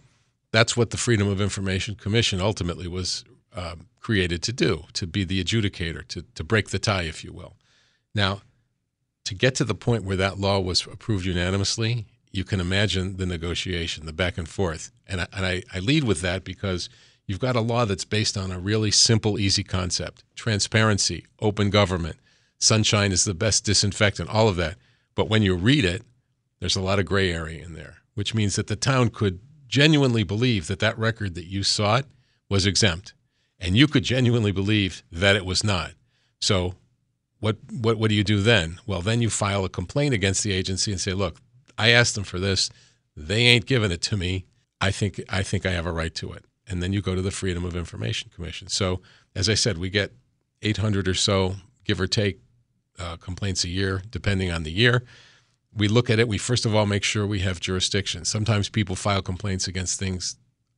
that's 0.51 0.75
what 0.75 0.89
the 0.89 0.97
Freedom 0.97 1.29
of 1.29 1.39
Information 1.39 1.95
Commission 1.95 2.41
ultimately 2.41 2.87
was 2.87 3.23
um, 3.55 3.87
created 3.99 4.41
to 4.43 4.53
do, 4.53 4.85
to 4.93 5.07
be 5.07 5.23
the 5.23 5.43
adjudicator, 5.43 6.07
to, 6.07 6.23
to 6.35 6.43
break 6.43 6.69
the 6.69 6.79
tie, 6.79 7.03
if 7.03 7.23
you 7.23 7.33
will. 7.33 7.55
Now, 8.15 8.41
to 9.25 9.35
get 9.35 9.55
to 9.55 9.63
the 9.63 9.75
point 9.75 10.03
where 10.03 10.17
that 10.17 10.39
law 10.39 10.59
was 10.59 10.85
approved 10.85 11.25
unanimously, 11.25 12.05
you 12.31 12.43
can 12.43 12.59
imagine 12.59 13.17
the 13.17 13.25
negotiation, 13.25 14.05
the 14.05 14.13
back 14.13 14.37
and 14.37 14.47
forth. 14.47 14.91
And 15.07 15.21
I, 15.21 15.27
and 15.33 15.45
I, 15.45 15.63
I 15.73 15.79
lead 15.79 16.03
with 16.03 16.21
that 16.21 16.43
because– 16.43 16.89
You've 17.31 17.39
got 17.39 17.55
a 17.55 17.61
law 17.61 17.85
that's 17.85 18.03
based 18.03 18.35
on 18.35 18.51
a 18.51 18.59
really 18.59 18.91
simple, 18.91 19.39
easy 19.39 19.63
concept 19.63 20.25
transparency, 20.35 21.25
open 21.39 21.69
government, 21.69 22.17
sunshine 22.57 23.13
is 23.13 23.23
the 23.23 23.33
best 23.33 23.63
disinfectant, 23.63 24.29
all 24.29 24.49
of 24.49 24.57
that. 24.57 24.75
But 25.15 25.29
when 25.29 25.41
you 25.41 25.55
read 25.55 25.85
it, 25.85 26.03
there's 26.59 26.75
a 26.75 26.81
lot 26.81 26.99
of 26.99 27.05
gray 27.05 27.31
area 27.31 27.63
in 27.63 27.73
there, 27.73 27.99
which 28.15 28.35
means 28.35 28.57
that 28.57 28.67
the 28.67 28.75
town 28.75 29.11
could 29.11 29.39
genuinely 29.65 30.23
believe 30.23 30.67
that 30.67 30.79
that 30.79 30.97
record 30.97 31.35
that 31.35 31.45
you 31.45 31.63
sought 31.63 32.05
was 32.49 32.65
exempt. 32.65 33.13
And 33.61 33.77
you 33.77 33.87
could 33.87 34.03
genuinely 34.03 34.51
believe 34.51 35.03
that 35.11 35.37
it 35.37 35.45
was 35.45 35.63
not. 35.63 35.91
So, 36.41 36.73
what, 37.39 37.57
what, 37.71 37.97
what 37.97 38.09
do 38.09 38.15
you 38.15 38.23
do 38.23 38.41
then? 38.41 38.79
Well, 38.85 39.01
then 39.01 39.21
you 39.21 39.29
file 39.29 39.63
a 39.63 39.69
complaint 39.69 40.13
against 40.13 40.43
the 40.43 40.51
agency 40.51 40.91
and 40.91 40.99
say, 40.99 41.13
look, 41.13 41.37
I 41.77 41.91
asked 41.91 42.15
them 42.15 42.23
for 42.23 42.39
this. 42.39 42.69
They 43.15 43.43
ain't 43.43 43.65
giving 43.65 43.91
it 43.91 44.01
to 44.03 44.17
me. 44.17 44.45
I 44.79 44.91
think, 44.91 45.21
I 45.29 45.43
think 45.43 45.65
I 45.65 45.71
have 45.71 45.85
a 45.85 45.91
right 45.91 46.13
to 46.15 46.33
it 46.33 46.45
and 46.71 46.81
then 46.81 46.93
you 46.93 47.01
go 47.01 47.13
to 47.13 47.21
the 47.21 47.31
Freedom 47.31 47.65
of 47.65 47.75
Information 47.75 48.31
Commission. 48.33 48.69
So, 48.69 49.01
as 49.35 49.49
I 49.49 49.55
said, 49.55 49.77
we 49.77 49.89
get 49.89 50.13
800 50.61 51.07
or 51.07 51.13
so, 51.13 51.55
give 51.83 51.99
or 51.99 52.07
take, 52.07 52.39
uh, 52.97 53.17
complaints 53.17 53.65
a 53.65 53.69
year, 53.69 54.01
depending 54.09 54.51
on 54.51 54.63
the 54.63 54.71
year. 54.71 55.03
We 55.75 55.89
look 55.89 56.09
at 56.09 56.17
it. 56.17 56.29
We 56.29 56.37
first 56.37 56.65
of 56.65 56.73
all 56.73 56.85
make 56.85 57.03
sure 57.03 57.27
we 57.27 57.39
have 57.39 57.59
jurisdiction. 57.59 58.23
Sometimes 58.25 58.69
people 58.69 58.95
file 58.95 59.21
complaints 59.21 59.67
against 59.67 59.99
things 59.99 60.37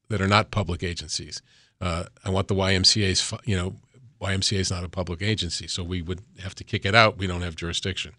that 0.09 0.21
are 0.21 0.27
not 0.27 0.51
public 0.51 0.83
agencies. 0.83 1.41
Uh, 1.83 2.05
I 2.23 2.29
want 2.29 2.47
the 2.47 2.55
YMCA's, 2.55 3.33
you 3.45 3.57
know, 3.57 3.75
YMCA 4.21 4.59
is 4.59 4.71
not 4.71 4.83
a 4.83 4.89
public 4.89 5.21
agency, 5.21 5.67
so 5.67 5.83
we 5.83 6.01
would 6.01 6.21
have 6.41 6.55
to 6.55 6.63
kick 6.63 6.85
it 6.85 6.95
out. 6.95 7.17
We 7.17 7.27
don't 7.27 7.41
have 7.41 7.55
jurisdiction. 7.55 8.13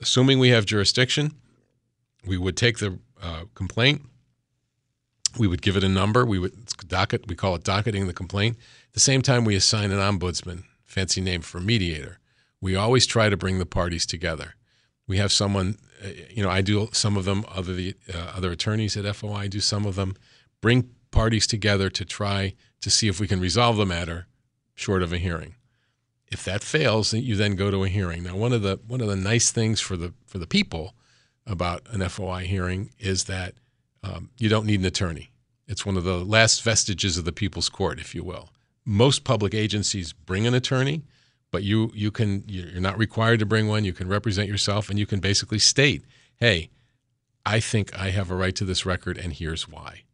Assuming 0.00 0.38
we 0.38 0.48
have 0.48 0.66
jurisdiction, 0.66 1.32
we 2.26 2.36
would 2.36 2.56
take 2.56 2.78
the 2.78 2.98
uh, 3.22 3.44
complaint 3.54 4.02
we 5.36 5.46
would 5.46 5.62
give 5.62 5.76
it 5.76 5.84
a 5.84 5.88
number. 5.88 6.24
We 6.24 6.38
would 6.38 6.54
docket. 6.86 7.26
We 7.26 7.34
call 7.34 7.54
it 7.54 7.64
docketing 7.64 8.06
the 8.06 8.12
complaint. 8.12 8.56
At 8.88 8.94
the 8.94 9.00
same 9.00 9.22
time, 9.22 9.44
we 9.44 9.54
assign 9.54 9.90
an 9.90 9.98
ombudsman, 9.98 10.64
fancy 10.84 11.20
name 11.20 11.42
for 11.42 11.60
mediator. 11.60 12.18
We 12.60 12.76
always 12.76 13.06
try 13.06 13.28
to 13.28 13.36
bring 13.36 13.58
the 13.58 13.66
parties 13.66 14.06
together. 14.06 14.54
We 15.06 15.18
have 15.18 15.32
someone, 15.32 15.78
uh, 16.04 16.08
you 16.30 16.42
know, 16.42 16.50
I 16.50 16.60
do 16.60 16.88
some 16.92 17.16
of 17.16 17.24
them. 17.24 17.44
Other 17.48 17.74
the 17.74 17.94
uh, 18.12 18.32
other 18.36 18.50
attorneys 18.50 18.96
at 18.96 19.16
FOI 19.16 19.48
do 19.48 19.60
some 19.60 19.86
of 19.86 19.96
them. 19.96 20.16
Bring 20.60 20.90
parties 21.18 21.48
together 21.48 21.90
to 21.90 22.04
try 22.04 22.54
to 22.80 22.88
see 22.88 23.08
if 23.08 23.18
we 23.18 23.26
can 23.26 23.40
resolve 23.40 23.76
the 23.76 23.84
matter, 23.84 24.28
short 24.76 25.02
of 25.02 25.12
a 25.12 25.18
hearing. 25.18 25.56
If 26.30 26.44
that 26.44 26.62
fails, 26.62 27.12
you 27.12 27.34
then 27.34 27.56
go 27.56 27.72
to 27.72 27.82
a 27.82 27.88
hearing. 27.88 28.22
Now, 28.22 28.36
one 28.36 28.52
of 28.52 28.62
the 28.62 28.78
one 28.86 29.00
of 29.00 29.08
the 29.08 29.16
nice 29.16 29.50
things 29.50 29.80
for 29.80 29.96
the 29.96 30.12
for 30.26 30.38
the 30.38 30.46
people 30.46 30.94
about 31.44 31.82
an 31.90 32.08
FOI 32.08 32.44
hearing 32.44 32.90
is 33.00 33.24
that 33.24 33.54
um, 34.04 34.30
you 34.38 34.48
don't 34.48 34.64
need 34.64 34.78
an 34.78 34.86
attorney. 34.86 35.32
It's 35.66 35.84
one 35.84 35.96
of 35.96 36.04
the 36.04 36.24
last 36.24 36.62
vestiges 36.62 37.18
of 37.18 37.24
the 37.24 37.32
people's 37.32 37.68
court, 37.68 37.98
if 37.98 38.14
you 38.14 38.22
will. 38.22 38.50
Most 38.84 39.24
public 39.24 39.54
agencies 39.54 40.12
bring 40.12 40.46
an 40.46 40.54
attorney, 40.54 41.02
but 41.50 41.64
you 41.64 41.90
you 41.94 42.12
can 42.12 42.44
you're 42.46 42.80
not 42.80 42.96
required 42.96 43.40
to 43.40 43.46
bring 43.46 43.66
one. 43.66 43.84
You 43.84 43.92
can 43.92 44.08
represent 44.08 44.48
yourself, 44.48 44.88
and 44.88 45.00
you 45.00 45.06
can 45.06 45.18
basically 45.18 45.58
state, 45.58 46.04
"Hey, 46.36 46.70
I 47.44 47.58
think 47.58 47.92
I 47.98 48.10
have 48.10 48.30
a 48.30 48.36
right 48.36 48.54
to 48.54 48.64
this 48.64 48.86
record, 48.86 49.18
and 49.18 49.32
here's 49.32 49.66
why." 49.66 50.04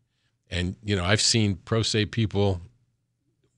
And 0.55 0.77
you 0.85 0.95
know, 0.95 1.05
I've 1.05 1.21
seen 1.21 1.57
pro 1.57 1.83
se 1.83 2.07
people 2.07 2.61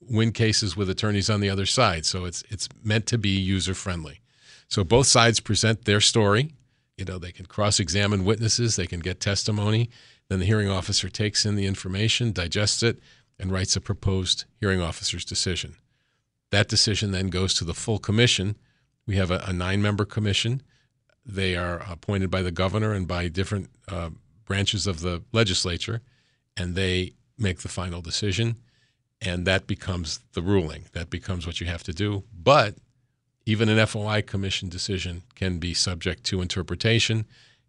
win 0.00 0.32
cases 0.32 0.76
with 0.76 0.88
attorneys 0.88 1.28
on 1.28 1.40
the 1.40 1.50
other 1.50 1.66
side, 1.66 2.06
so 2.06 2.24
it's 2.24 2.42
it's 2.48 2.68
meant 2.82 3.06
to 3.06 3.18
be 3.18 3.28
user 3.28 3.74
friendly. 3.74 4.20
So 4.68 4.82
both 4.82 5.06
sides 5.06 5.38
present 5.38 5.84
their 5.84 6.00
story. 6.00 6.52
You 6.96 7.04
know, 7.04 7.18
they 7.18 7.32
can 7.32 7.44
cross 7.46 7.78
examine 7.78 8.24
witnesses, 8.24 8.76
they 8.76 8.86
can 8.86 9.00
get 9.00 9.20
testimony, 9.20 9.90
then 10.28 10.38
the 10.38 10.46
hearing 10.46 10.70
officer 10.70 11.10
takes 11.10 11.44
in 11.44 11.54
the 11.54 11.66
information, 11.66 12.32
digests 12.32 12.82
it, 12.82 12.98
and 13.38 13.52
writes 13.52 13.76
a 13.76 13.80
proposed 13.82 14.46
hearing 14.58 14.80
officer's 14.80 15.24
decision. 15.24 15.76
That 16.50 16.68
decision 16.68 17.10
then 17.10 17.28
goes 17.28 17.52
to 17.54 17.64
the 17.64 17.74
full 17.74 17.98
commission. 17.98 18.56
We 19.06 19.16
have 19.16 19.30
a, 19.30 19.44
a 19.46 19.52
nine 19.52 19.82
member 19.82 20.06
commission. 20.06 20.62
They 21.26 21.56
are 21.56 21.82
appointed 21.90 22.30
by 22.30 22.40
the 22.40 22.50
governor 22.50 22.92
and 22.92 23.06
by 23.06 23.28
different 23.28 23.68
uh, 23.88 24.10
branches 24.46 24.86
of 24.86 25.00
the 25.00 25.22
legislature, 25.32 26.00
and 26.56 26.74
they 26.74 27.14
make 27.38 27.60
the 27.60 27.68
final 27.68 28.00
decision. 28.00 28.56
And 29.20 29.46
that 29.46 29.66
becomes 29.66 30.20
the 30.34 30.42
ruling. 30.42 30.84
That 30.92 31.08
becomes 31.08 31.46
what 31.46 31.60
you 31.60 31.66
have 31.66 31.82
to 31.84 31.92
do. 31.92 32.24
But 32.36 32.76
even 33.46 33.68
an 33.68 33.84
FOI 33.86 34.22
commission 34.22 34.68
decision 34.68 35.22
can 35.34 35.58
be 35.58 35.72
subject 35.72 36.24
to 36.24 36.42
interpretation 36.42 37.26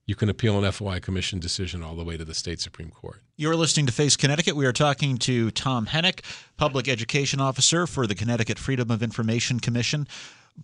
you 0.08 0.16
can 0.16 0.30
appeal 0.30 0.64
an 0.64 0.72
FOI 0.72 1.02
commission 1.02 1.38
decision 1.38 1.84
all 1.84 1.94
the 1.94 2.04
way 2.04 2.16
to 2.16 2.24
the 2.24 2.34
state 2.34 2.62
Supreme 2.62 2.90
Court. 2.90 3.22
You're 3.36 3.58
listening 3.58 3.86
to 3.88 3.92
Face 3.92 4.16
Connecticut. 4.16 4.56
We 4.56 4.66
are 4.66 4.74
talking 4.74 5.18
to 5.20 5.52
Tom 5.52 5.86
Hennick, 5.86 6.22
Public 6.56 6.88
Education 6.88 7.42
Officer 7.42 7.86
for 7.86 8.08
the 8.08 8.16
Connecticut 8.16 8.58
Freedom 8.58 8.90
of 8.90 9.04
Information 9.04 9.60
Commission. 9.60 10.08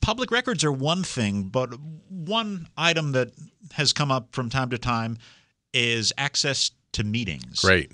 Public 0.01 0.31
records 0.31 0.63
are 0.63 0.71
one 0.71 1.03
thing, 1.03 1.43
but 1.43 1.73
one 2.07 2.67
item 2.77 3.11
that 3.11 3.31
has 3.73 3.91
come 3.91 4.11
up 4.11 4.29
from 4.31 4.49
time 4.49 4.69
to 4.69 4.77
time 4.77 5.17
is 5.73 6.13
access 6.17 6.71
to 6.93 7.03
meetings. 7.03 7.59
Great. 7.59 7.91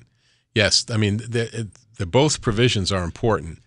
Yes. 0.59 0.85
I 0.89 0.97
mean, 0.97 1.17
the, 1.17 1.69
the 1.95 2.05
both 2.05 2.41
provisions 2.41 2.91
are 2.91 3.05
important. 3.05 3.59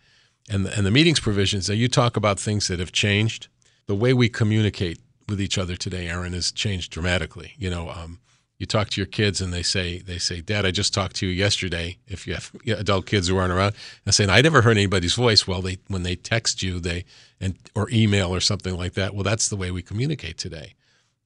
And 0.50 0.66
the, 0.66 0.76
and 0.76 0.84
the 0.84 0.90
meetings 0.90 1.20
provisions, 1.20 1.70
you 1.70 1.88
talk 1.88 2.18
about 2.18 2.38
things 2.38 2.68
that 2.68 2.80
have 2.80 2.92
changed. 2.92 3.48
The 3.86 3.94
way 3.94 4.12
we 4.12 4.28
communicate 4.28 4.98
with 5.26 5.40
each 5.40 5.56
other 5.56 5.74
today, 5.74 6.06
Aaron, 6.08 6.34
has 6.34 6.52
changed 6.52 6.92
dramatically. 6.92 7.54
You 7.56 7.70
know, 7.70 7.88
um, 7.88 8.18
you 8.58 8.66
talk 8.66 8.90
to 8.90 9.00
your 9.00 9.06
kids 9.06 9.40
and 9.40 9.54
they 9.54 9.62
say, 9.62 10.00
they 10.00 10.18
say, 10.18 10.42
Dad, 10.42 10.66
I 10.66 10.70
just 10.70 10.92
talked 10.92 11.16
to 11.16 11.26
you 11.26 11.32
yesterday. 11.32 11.96
If 12.06 12.26
you 12.26 12.34
have 12.34 12.52
adult 12.66 13.06
kids 13.06 13.28
who 13.28 13.38
aren't 13.38 13.54
around, 13.54 13.74
and 14.04 14.14
saying, 14.14 14.28
I 14.28 14.42
never 14.42 14.60
heard 14.60 14.76
anybody's 14.76 15.14
voice. 15.14 15.48
Well, 15.48 15.62
they 15.62 15.78
when 15.88 16.02
they 16.02 16.14
text 16.14 16.62
you, 16.62 16.78
they 16.78 17.06
and 17.40 17.54
or 17.74 17.88
email 17.90 18.34
or 18.34 18.40
something 18.40 18.76
like 18.76 18.92
that. 18.94 19.14
Well, 19.14 19.24
that's 19.24 19.48
the 19.48 19.56
way 19.56 19.70
we 19.70 19.80
communicate 19.80 20.36
today. 20.36 20.74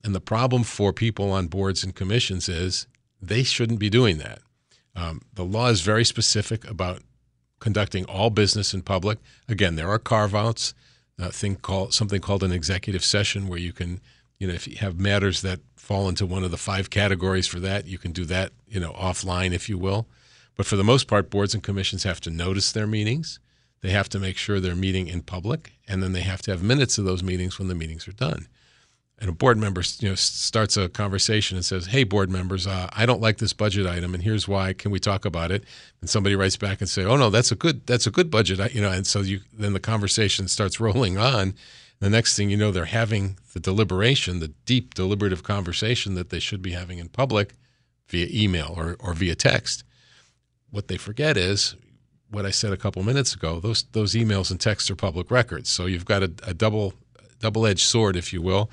And 0.04 0.14
the 0.14 0.20
problem 0.20 0.62
for 0.62 0.92
people 0.92 1.32
on 1.32 1.49
boards 1.49 1.82
and 1.82 1.92
commissions 1.92 2.49
is 2.49 2.87
they 3.20 3.42
shouldn't 3.42 3.80
be 3.80 3.90
doing 3.90 4.18
that. 4.18 4.38
Um, 4.97 5.21
the 5.35 5.45
law 5.45 5.69
is 5.69 5.83
very 5.83 6.05
specific 6.05 6.69
about 6.69 7.03
conducting 7.61 8.05
all 8.07 8.31
business 8.31 8.75
in 8.75 8.83
public. 8.83 9.19
Again, 9.49 9.76
there 9.76 9.88
are 9.88 9.99
carve 9.99 10.35
outs 10.35 10.75
a 11.19 11.33
thing 11.33 11.57
called 11.57 11.95
something 11.95 12.21
called 12.21 12.43
an 12.43 12.53
executive 12.53 13.05
session 13.05 13.49
where 13.49 13.59
you 13.59 13.73
can 13.73 14.00
you 14.38 14.47
know 14.47 14.55
if 14.55 14.69
you 14.69 14.76
have 14.76 14.99
matters 15.00 15.43
that 15.43 15.61
fall 15.76 16.09
into 16.09 16.26
one 16.26 16.45
of 16.45 16.50
the 16.50 16.57
five 16.57 16.91
categories 16.91 17.47
for 17.47 17.61
that 17.61 17.87
you 17.87 17.97
can 17.97 18.12
do 18.12 18.25
that 18.25 18.53
you 18.69 18.81
know 18.81 18.93
offline 18.93 19.53
if 19.53 19.69
you 19.69 19.79
will. 19.79 20.07
But 20.57 20.67
for 20.67 20.76
the 20.76 20.85
most 20.85 21.07
part 21.07 21.31
boards 21.31 21.55
and 21.55 21.62
commissions 21.62 22.05
have 22.05 22.21
to 22.23 22.31
notice 22.31 22.73
their 22.73 22.87
meetings. 22.87 23.38
They 23.83 23.91
have 23.91 24.09
to 24.11 24.19
make 24.19 24.37
sure 24.37 24.59
they're 24.59 24.75
meeting 24.75 25.07
in 25.07 25.23
public 25.23 25.73
and 25.87 26.03
then 26.03 26.12
they 26.12 26.23
have 26.23 26.43
to 26.43 26.50
have 26.50 26.62
minutes 26.62 26.99
of 26.99 27.05
those 27.05 27.23
meetings 27.23 27.59
when 27.59 27.69
the 27.69 27.75
meetings 27.75 28.09
are 28.09 28.12
done 28.12 28.49
and 29.18 29.30
a 29.30 29.32
board 29.32 29.56
member 29.56 29.82
you 30.00 30.11
know 30.11 30.14
starts 30.14 30.76
a 30.76 30.88
conversation 30.88 31.56
and 31.56 31.64
says, 31.64 31.87
"Hey, 31.87 32.04
board 32.04 32.30
members, 32.30 32.66
uh, 32.66 32.88
I 32.92 33.06
don't 33.06 33.20
like 33.20 33.38
this 33.38 33.52
budget 33.52 33.87
item, 33.87 34.14
and 34.14 34.23
here's 34.23 34.46
why. 34.46 34.73
Can 34.73 34.90
we 34.90 35.00
talk 35.00 35.25
about 35.25 35.50
it?" 35.50 35.64
And 36.00 36.11
somebody 36.11 36.37
writes 36.37 36.56
back 36.56 36.80
and 36.80 36.88
say, 36.88 37.04
"Oh 37.04 37.16
no, 37.16 37.30
that's 37.30 37.50
a 37.50 37.56
good 37.56 37.87
that's 37.87 38.06
a 38.06 38.11
good 38.11 38.30
budget," 38.30 38.75
you 38.75 38.80
know. 38.80 38.90
And 38.90 39.06
so 39.06 39.20
you 39.20 39.40
then 39.52 39.73
the 39.73 39.80
conversation 39.80 40.49
starts 40.49 40.80
rolling 40.80 41.16
on. 41.16 41.54
The 41.99 42.11
next 42.11 42.37
thing 42.37 42.50
you 42.50 42.58
know, 42.58 42.73
they're 42.73 42.85
having 42.85 43.38
the 43.54 43.61
deliberation, 43.61 44.40
the 44.40 44.52
deep 44.66 44.92
deliberative 44.92 45.42
conversation 45.42 46.14
that 46.16 46.28
they 46.28 46.40
should 46.40 46.61
be 46.61 46.73
having 46.73 46.99
in 46.99 47.08
public 47.08 47.54
via 48.08 48.28
email 48.30 48.75
or, 48.76 48.96
or 49.00 49.14
via 49.14 49.35
text. 49.35 49.82
What 50.70 50.88
they 50.88 50.99
forget 50.99 51.38
is 51.38 51.75
what 52.30 52.44
I 52.44 52.50
said 52.50 52.75
a 52.75 52.76
couple 52.76 53.02
minutes 53.02 53.35
ago. 53.35 53.61
Those 53.61 53.85
those 53.92 54.12
emails 54.12 54.50
and 54.50 54.61
texts 54.61 54.90
are 54.90 54.96
public 54.96 55.30
records, 55.30 55.70
so 55.70 55.87
you've 55.87 56.04
got 56.04 56.23
a, 56.23 56.30
a 56.42 56.52
double 56.52 56.92
double 57.38 57.66
edged 57.66 57.87
sword, 57.87 58.14
if 58.14 58.30
you 58.35 58.42
will 58.42 58.70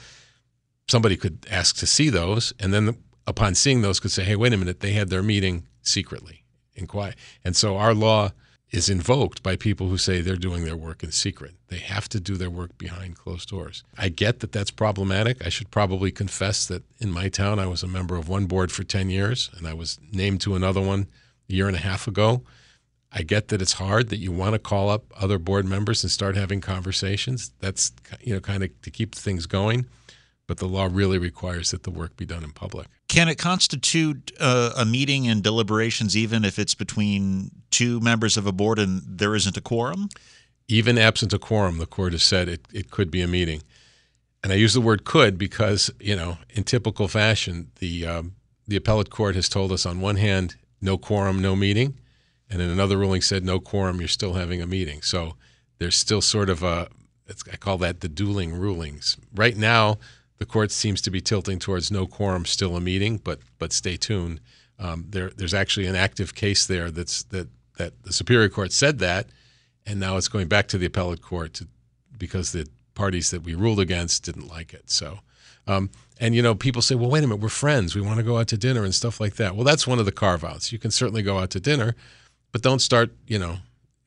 somebody 0.88 1.16
could 1.16 1.46
ask 1.50 1.78
to 1.78 1.88
see 1.88 2.10
those, 2.10 2.54
and 2.60 2.74
then 2.74 2.98
upon 3.26 3.56
seeing 3.56 3.82
those, 3.82 4.00
could 4.00 4.12
say, 4.12 4.24
"Hey, 4.24 4.36
wait 4.36 4.54
a 4.54 4.58
minute, 4.58 4.80
they 4.80 4.94
had 4.94 5.10
their 5.10 5.24
meeting 5.24 5.68
secretly 5.82 6.44
in 6.76 6.88
quiet." 6.88 7.16
And 7.44 7.56
so 7.56 7.78
our 7.78 7.94
law 7.94 8.32
is 8.74 8.90
invoked 8.90 9.44
by 9.44 9.56
people 9.56 9.88
who 9.88 9.98
say 10.00 10.20
they're 10.20 10.36
doing 10.36 10.66
their 10.66 10.76
work 10.76 11.04
in 11.04 11.12
secret. 11.12 11.54
They 11.68 11.78
have 11.78 12.10
to 12.10 12.20
do 12.20 12.36
their 12.36 12.50
work 12.50 12.76
behind 12.80 13.16
closed 13.16 13.50
doors. 13.50 13.84
I 14.00 14.10
get 14.10 14.40
that 14.40 14.52
that's 14.52 14.72
problematic. 14.72 15.46
I 15.46 15.50
should 15.50 15.70
probably 15.70 16.12
confess 16.12 16.66
that 16.66 16.84
in 16.98 17.12
my 17.12 17.30
town, 17.30 17.60
I 17.60 17.68
was 17.68 17.84
a 17.84 17.88
member 17.88 18.16
of 18.16 18.28
one 18.28 18.48
board 18.48 18.72
for 18.72 18.84
10 18.84 19.12
years 19.12 19.52
and 19.56 19.68
I 19.68 19.76
was 19.76 20.00
named 20.12 20.42
to 20.42 20.56
another 20.56 20.82
one 20.82 21.08
a 21.48 21.54
year 21.54 21.68
and 21.68 21.76
a 21.76 21.80
half 21.80 22.08
ago. 22.08 22.42
I 23.12 23.22
get 23.22 23.50
that 23.50 23.62
it's 23.62 23.74
hard 23.74 24.10
that 24.10 24.18
you 24.18 24.32
want 24.32 24.54
to 24.54 24.60
call 24.60 24.90
up 24.90 25.04
other 25.16 25.38
board 25.38 25.68
members 25.68 26.04
and 26.04 26.12
start 26.12 26.36
having 26.36 26.60
conversations. 26.60 27.52
That's 27.60 27.92
you 28.22 28.34
know 28.34 28.40
kind 28.40 28.64
of 28.64 28.82
to 28.82 28.90
keep 28.90 29.14
things 29.14 29.46
going 29.46 29.86
but 30.54 30.60
the 30.60 30.68
law 30.68 30.88
really 30.92 31.18
requires 31.18 31.72
that 31.72 31.82
the 31.82 31.90
work 31.90 32.16
be 32.16 32.28
done 32.28 32.44
in 32.44 32.52
public. 32.52 32.86
Can 33.08 33.28
it 33.28 33.40
constitute 33.40 34.32
uh, 34.40 34.72
a 34.78 34.86
meeting 34.86 35.28
and 35.28 35.42
deliberations 35.42 36.16
even 36.16 36.46
if 36.46 36.60
it's 36.60 36.76
between 36.76 37.50
two 37.72 38.00
members 38.02 38.38
of 38.38 38.46
a 38.46 38.52
board 38.52 38.78
and 38.78 39.02
there 39.04 39.34
isn't 39.34 39.58
a 39.58 39.62
quorum? 39.62 40.10
Even 40.68 41.00
absent 41.00 41.34
a 41.34 41.40
quorum, 41.40 41.80
the 41.80 41.88
court 41.88 42.12
has 42.12 42.22
said 42.22 42.48
it, 42.48 42.68
it 42.72 42.92
could 42.92 43.10
be 43.10 43.24
a 43.24 43.28
meeting. 43.28 43.64
And 44.44 44.54
I 44.54 44.58
use 44.58 44.76
the 44.76 44.82
word 44.82 45.06
could 45.06 45.40
because, 45.40 45.90
you 46.00 46.16
know, 46.16 46.38
in 46.52 46.66
typical 46.66 47.08
fashion, 47.08 47.72
the, 47.80 48.06
um, 48.06 48.36
the 48.68 48.76
appellate 48.76 49.10
court 49.10 49.34
has 49.34 49.50
told 49.50 49.72
us 49.72 49.88
on 49.88 50.02
one 50.02 50.18
hand, 50.18 50.56
no 50.82 51.00
quorum, 51.00 51.42
no 51.42 51.56
meeting. 51.56 51.98
And 52.48 52.62
in 52.62 52.70
another 52.70 52.98
ruling 52.98 53.24
said, 53.24 53.44
no 53.44 53.60
quorum, 53.60 54.00
you're 54.00 54.08
still 54.08 54.34
having 54.34 54.62
a 54.62 54.68
meeting. 54.68 55.02
So 55.02 55.36
there's 55.80 55.96
still 55.96 56.22
sort 56.22 56.52
of 56.52 56.62
a, 56.62 56.90
I 57.52 57.56
call 57.56 57.80
that 57.80 58.02
the 58.02 58.10
dueling 58.10 58.54
rulings. 58.54 59.18
Right 59.34 59.58
now, 59.58 59.98
the 60.38 60.46
court 60.46 60.72
seems 60.72 61.02
to 61.02 61.12
be 61.12 61.22
tilting 61.22 61.60
towards 61.60 61.92
no 61.92 62.06
quorum, 62.06 62.46
still 62.46 62.76
a 62.76 62.82
meeting, 62.82 63.18
but 63.18 63.40
but 63.60 63.72
stay 63.72 63.98
tuned. 63.98 64.40
Um, 64.80 65.06
there, 65.10 65.30
there's 65.30 65.54
actually 65.54 65.86
an 65.88 65.96
active 65.96 66.36
case 66.36 66.66
there 66.66 66.92
that's 66.92 67.24
that 67.24 67.48
that 67.78 68.04
the 68.04 68.14
Superior 68.14 68.50
Court 68.50 68.72
said 68.72 69.00
that, 69.00 69.28
and 69.86 70.00
now 70.00 70.18
it's 70.18 70.28
going 70.28 70.48
back 70.48 70.68
to 70.70 70.78
the 70.78 70.86
appellate 70.86 71.22
court 71.22 71.54
to, 71.56 71.68
because 72.18 72.52
the 72.52 72.68
parties 72.94 73.32
that 73.32 73.44
we 73.44 73.56
ruled 73.56 73.80
against 73.80 74.24
didn't 74.24 74.48
like 74.48 74.74
it. 74.74 74.90
So, 74.90 75.20
um, 75.66 75.90
and 76.20 76.36
you 76.36 76.42
know, 76.42 76.56
people 76.56 76.82
say, 76.82 76.96
well, 76.96 77.10
wait 77.10 77.24
a 77.24 77.28
minute, 77.28 77.42
we're 77.42 77.50
friends, 77.50 77.96
we 77.96 78.02
want 78.02 78.18
to 78.18 78.24
go 78.24 78.38
out 78.38 78.48
to 78.50 78.58
dinner 78.58 78.84
and 78.84 78.94
stuff 78.94 79.20
like 79.20 79.36
that. 79.36 79.56
Well, 79.56 79.64
that's 79.64 79.88
one 79.88 80.00
of 80.00 80.06
the 80.06 80.12
carve 80.12 80.44
outs. 80.44 80.72
You 80.72 80.80
can 80.80 80.92
certainly 80.92 81.24
go 81.24 81.40
out 81.40 81.50
to 81.52 81.60
dinner, 81.60 81.96
but 82.52 82.62
don't 82.62 82.80
start, 82.80 83.12
you 83.28 83.40
know, 83.40 83.58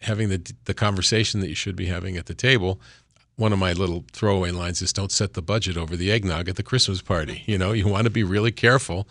having 0.00 0.28
the 0.28 0.54
the 0.64 0.74
conversation 0.74 1.40
that 1.40 1.48
you 1.48 1.54
should 1.54 1.76
be 1.76 1.86
having 1.86 2.16
at 2.16 2.26
the 2.26 2.34
table 2.34 2.80
one 3.36 3.52
of 3.52 3.58
my 3.58 3.72
little 3.72 4.04
throwaway 4.12 4.50
lines 4.50 4.80
is 4.82 4.92
don't 4.92 5.12
set 5.12 5.34
the 5.34 5.42
budget 5.42 5.76
over 5.76 5.94
the 5.94 6.10
eggnog 6.10 6.48
at 6.48 6.56
the 6.56 6.62
Christmas 6.62 7.02
party. 7.02 7.42
You 7.56 7.58
know, 7.58 7.72
you 7.72 7.86
want 7.86 8.04
to 8.04 8.10
be 8.10 8.24
really 8.24 8.50
careful. 8.50 9.06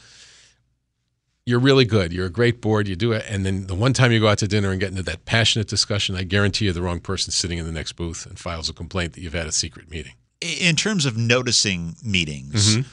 You're 1.46 1.60
really 1.60 1.86
good. 1.86 2.12
You're 2.12 2.25
a 2.25 2.32
great 2.32 2.60
board. 2.60 2.88
You 2.88 2.96
do 2.96 3.12
it. 3.12 3.24
And 3.29 3.45
then 3.45 3.67
the 3.67 3.76
one 3.76 3.93
time 3.93 4.12
you 4.12 4.19
go 4.19 4.28
out 4.28 4.39
to 4.39 4.47
dinner 4.47 4.71
and 4.71 4.80
get 4.80 4.89
into 4.89 5.04
that 5.04 5.26
passionate 5.26 5.67
discussion, 5.67 6.15
I 6.15 6.23
guarantee 6.23 6.65
you 6.65 6.73
the 6.73 6.82
wrong 6.82 7.00
person 7.00 7.32
sitting 7.32 7.58
in 7.58 7.65
the 7.65 7.71
next 7.71 7.93
booth 7.93 8.26
and 8.26 8.38
files 8.38 8.67
a 8.67 8.73
complaint 8.73 9.13
that 9.13 9.21
you've 9.21 9.34
had 9.34 9.47
a 9.47 9.52
secret 9.52 9.89
meeting. 9.89 10.13
In 10.41 10.76
terms 10.76 11.06
of 11.06 11.17
noticing 11.17 11.95
meetings, 12.04 12.76
mm-hmm. 12.76 12.89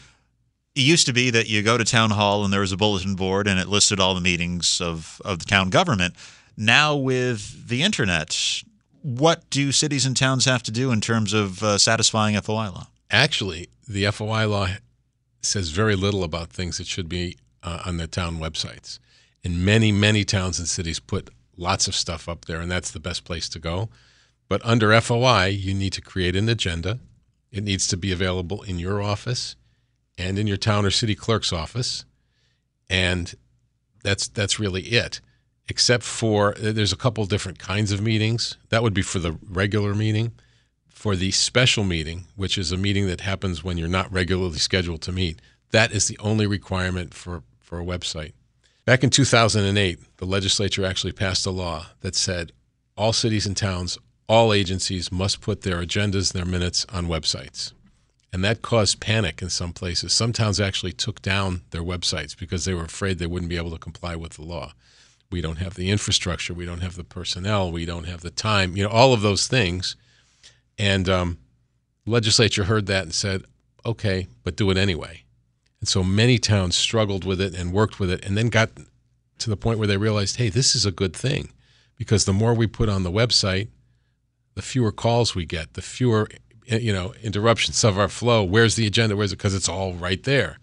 it 0.74 0.80
used 0.80 1.07
to 1.07 1.12
be 1.12 1.30
that 1.30 1.48
you 1.48 1.62
go 1.62 1.76
to 1.76 1.85
town 1.85 2.11
hall 2.11 2.44
and 2.44 2.52
there 2.52 2.61
was 2.61 2.72
a 2.72 2.76
bulletin 2.76 3.14
board 3.14 3.48
and 3.48 3.59
it 3.59 3.68
listed 3.68 3.98
all 3.98 4.14
the 4.14 4.20
meetings 4.20 4.80
of, 4.80 5.20
of 5.24 5.40
the 5.40 5.44
town 5.44 5.70
government. 5.70 6.14
Now, 6.57 6.94
with 6.94 7.68
the 7.68 7.83
internet, 7.83 8.62
what 9.02 9.48
do 9.50 9.72
cities 9.72 10.06
and 10.06 10.16
towns 10.16 10.44
have 10.44 10.62
to 10.64 10.70
do 10.70 10.90
in 10.92 11.00
terms 11.00 11.32
of 11.32 11.62
uh, 11.62 11.78
satisfying 11.78 12.40
FOI 12.40 12.70
law? 12.70 12.86
Actually, 13.10 13.68
the 13.86 14.10
FOI 14.10 14.46
law 14.46 14.68
says 15.42 15.70
very 15.70 15.96
little 15.96 16.24
about 16.24 16.50
things 16.50 16.78
that 16.78 16.86
should 16.86 17.08
be 17.08 17.36
uh, 17.62 17.82
on 17.84 17.96
the 17.96 18.06
town 18.06 18.38
websites. 18.38 18.98
And 19.44 19.64
many, 19.64 19.90
many 19.90 20.24
towns 20.24 20.58
and 20.58 20.68
cities 20.68 21.00
put 21.00 21.30
lots 21.56 21.88
of 21.88 21.94
stuff 21.94 22.28
up 22.28 22.44
there, 22.44 22.60
and 22.60 22.70
that's 22.70 22.92
the 22.92 23.00
best 23.00 23.24
place 23.24 23.48
to 23.50 23.58
go. 23.58 23.88
But 24.48 24.64
under 24.64 24.98
FOI, 25.00 25.46
you 25.46 25.74
need 25.74 25.92
to 25.94 26.00
create 26.00 26.36
an 26.36 26.48
agenda. 26.48 27.00
It 27.50 27.64
needs 27.64 27.86
to 27.88 27.96
be 27.96 28.12
available 28.12 28.62
in 28.62 28.78
your 28.78 29.02
office 29.02 29.56
and 30.16 30.38
in 30.38 30.46
your 30.46 30.56
town 30.56 30.86
or 30.86 30.90
city 30.90 31.14
clerk's 31.14 31.52
office. 31.52 32.04
And 32.88 33.34
that's 34.02 34.28
that's 34.28 34.58
really 34.58 34.82
it 34.82 35.20
except 35.68 36.03
for 36.03 36.55
there's 36.59 36.92
a 36.92 36.96
couple 36.96 37.25
different 37.27 37.59
kinds 37.59 37.92
of 37.92 38.01
meetings. 38.01 38.57
That 38.70 38.83
would 38.83 38.94
be 38.94 39.03
for 39.03 39.18
the 39.18 39.38
regular 39.48 39.94
meeting. 39.94 40.33
For 40.88 41.16
the 41.16 41.33
special 41.33 41.83
meeting, 41.83 42.27
which 42.37 42.57
is 42.57 42.70
a 42.70 42.77
meeting 42.77 43.09
that 43.09 43.22
happens 43.22 43.64
when 43.64 43.77
you're 43.77 43.88
not 43.88 44.12
regularly 44.12 44.59
scheduled 44.59 45.03
to 45.03 45.12
meet, 45.12 45.40
that 45.72 45.90
is 45.90 46.07
the 46.07 46.18
only 46.18 46.46
requirement 46.46 47.12
for, 47.12 47.42
for 47.59 47.81
a 47.81 47.85
website. 47.85 48.33
Back 48.85 49.03
in 49.03 49.11
2008, 49.11 49.98
the 50.18 50.25
legislature 50.25 50.85
actually 50.85 51.12
passed 51.12 51.46
a 51.46 51.51
law 51.51 51.87
that 52.01 52.14
said 52.14 52.53
all 52.96 53.12
cities 53.12 53.46
and 53.46 53.57
towns, 53.57 53.98
all 54.29 54.53
agencies 54.53 55.11
must 55.11 55.40
put 55.40 55.62
their 55.62 55.81
agendas 55.83 56.33
their 56.33 56.44
minutes 56.44 56.87
on 56.92 57.07
websites. 57.07 57.72
And 58.33 58.44
that 58.44 58.62
caused 58.62 59.01
panic 59.01 59.42
in 59.42 59.51
some 59.51 59.72
places. 59.72 60.12
Some 60.12 60.33
towns 60.33 60.61
actually 60.61 60.92
took 60.92 61.20
down 61.20 61.62
their 61.70 61.83
websites 61.83 62.38
because 62.38 62.64
they 62.64 62.75
were 62.75 62.85
afraid 62.85 63.18
they 63.18 63.27
wouldn't 63.27 63.51
be 63.51 63.57
able 63.57 63.72
to 63.72 63.79
comply 63.79 64.14
with 64.16 64.33
the 64.35 64.42
law 64.42 64.72
we 65.33 65.40
don't 65.40 65.57
have 65.57 65.75
the 65.75 65.90
infrastructure, 65.90 66.55
we 66.55 66.66
don't 66.66 66.83
have 66.83 66.97
the 66.97 67.05
personnel, 67.05 67.73
we 67.73 67.85
don't 67.85 68.07
have 68.07 68.21
the 68.21 68.31
time, 68.31 68.77
you 68.77 68.85
know, 68.85 68.90
all 68.90 69.12
of 69.12 69.23
those 69.23 69.47
things. 69.49 69.97
And 70.79 71.09
um, 71.09 71.38
legislature 72.07 72.64
heard 72.64 72.87
that 72.87 73.05
and 73.05 73.14
said, 73.14 73.42
okay, 73.85 74.29
but 74.45 74.57
do 74.57 74.71
it 74.71 74.77
anyway. 74.77 75.25
And 75.81 75.88
so 75.88 76.05
many 76.05 76.38
towns 76.38 76.77
struggled 76.77 77.25
with 77.25 77.40
it 77.40 77.55
and 77.55 77.73
worked 77.73 77.99
with 77.99 78.11
it 78.11 78.25
and 78.25 78.37
then 78.37 78.49
got 78.49 78.71
to 79.38 79.51
the 79.51 79.57
point 79.57 79.79
where 79.79 79.88
they 79.88 79.97
realized, 79.97 80.37
hey, 80.37 80.49
this 80.49 80.75
is 80.77 80.87
a 80.87 80.92
good 80.92 81.14
thing 81.14 81.53
because 81.97 82.25
the 82.25 82.33
more 82.33 82.55
we 82.55 82.66
put 82.66 82.88
on 82.88 83.03
the 83.03 83.11
website, 83.11 83.68
the 84.55 84.62
fewer 84.62 84.92
calls 84.92 85.35
we 85.35 85.45
get, 85.45 85.75
the 85.75 85.83
fewer 85.83 86.29
you 86.66 86.92
know 86.92 87.12
interruptions 87.23 87.83
of 87.85 87.99
our 87.99 88.09
flow. 88.09 88.45
Where's 88.45 88.77
the 88.77 88.87
agenda? 88.87 89.16
Where's 89.16 89.33
it? 89.33 89.37
Because 89.37 89.55
it's 89.55 89.68
all 89.68 89.95
right 89.95 90.23
there. 90.23 90.59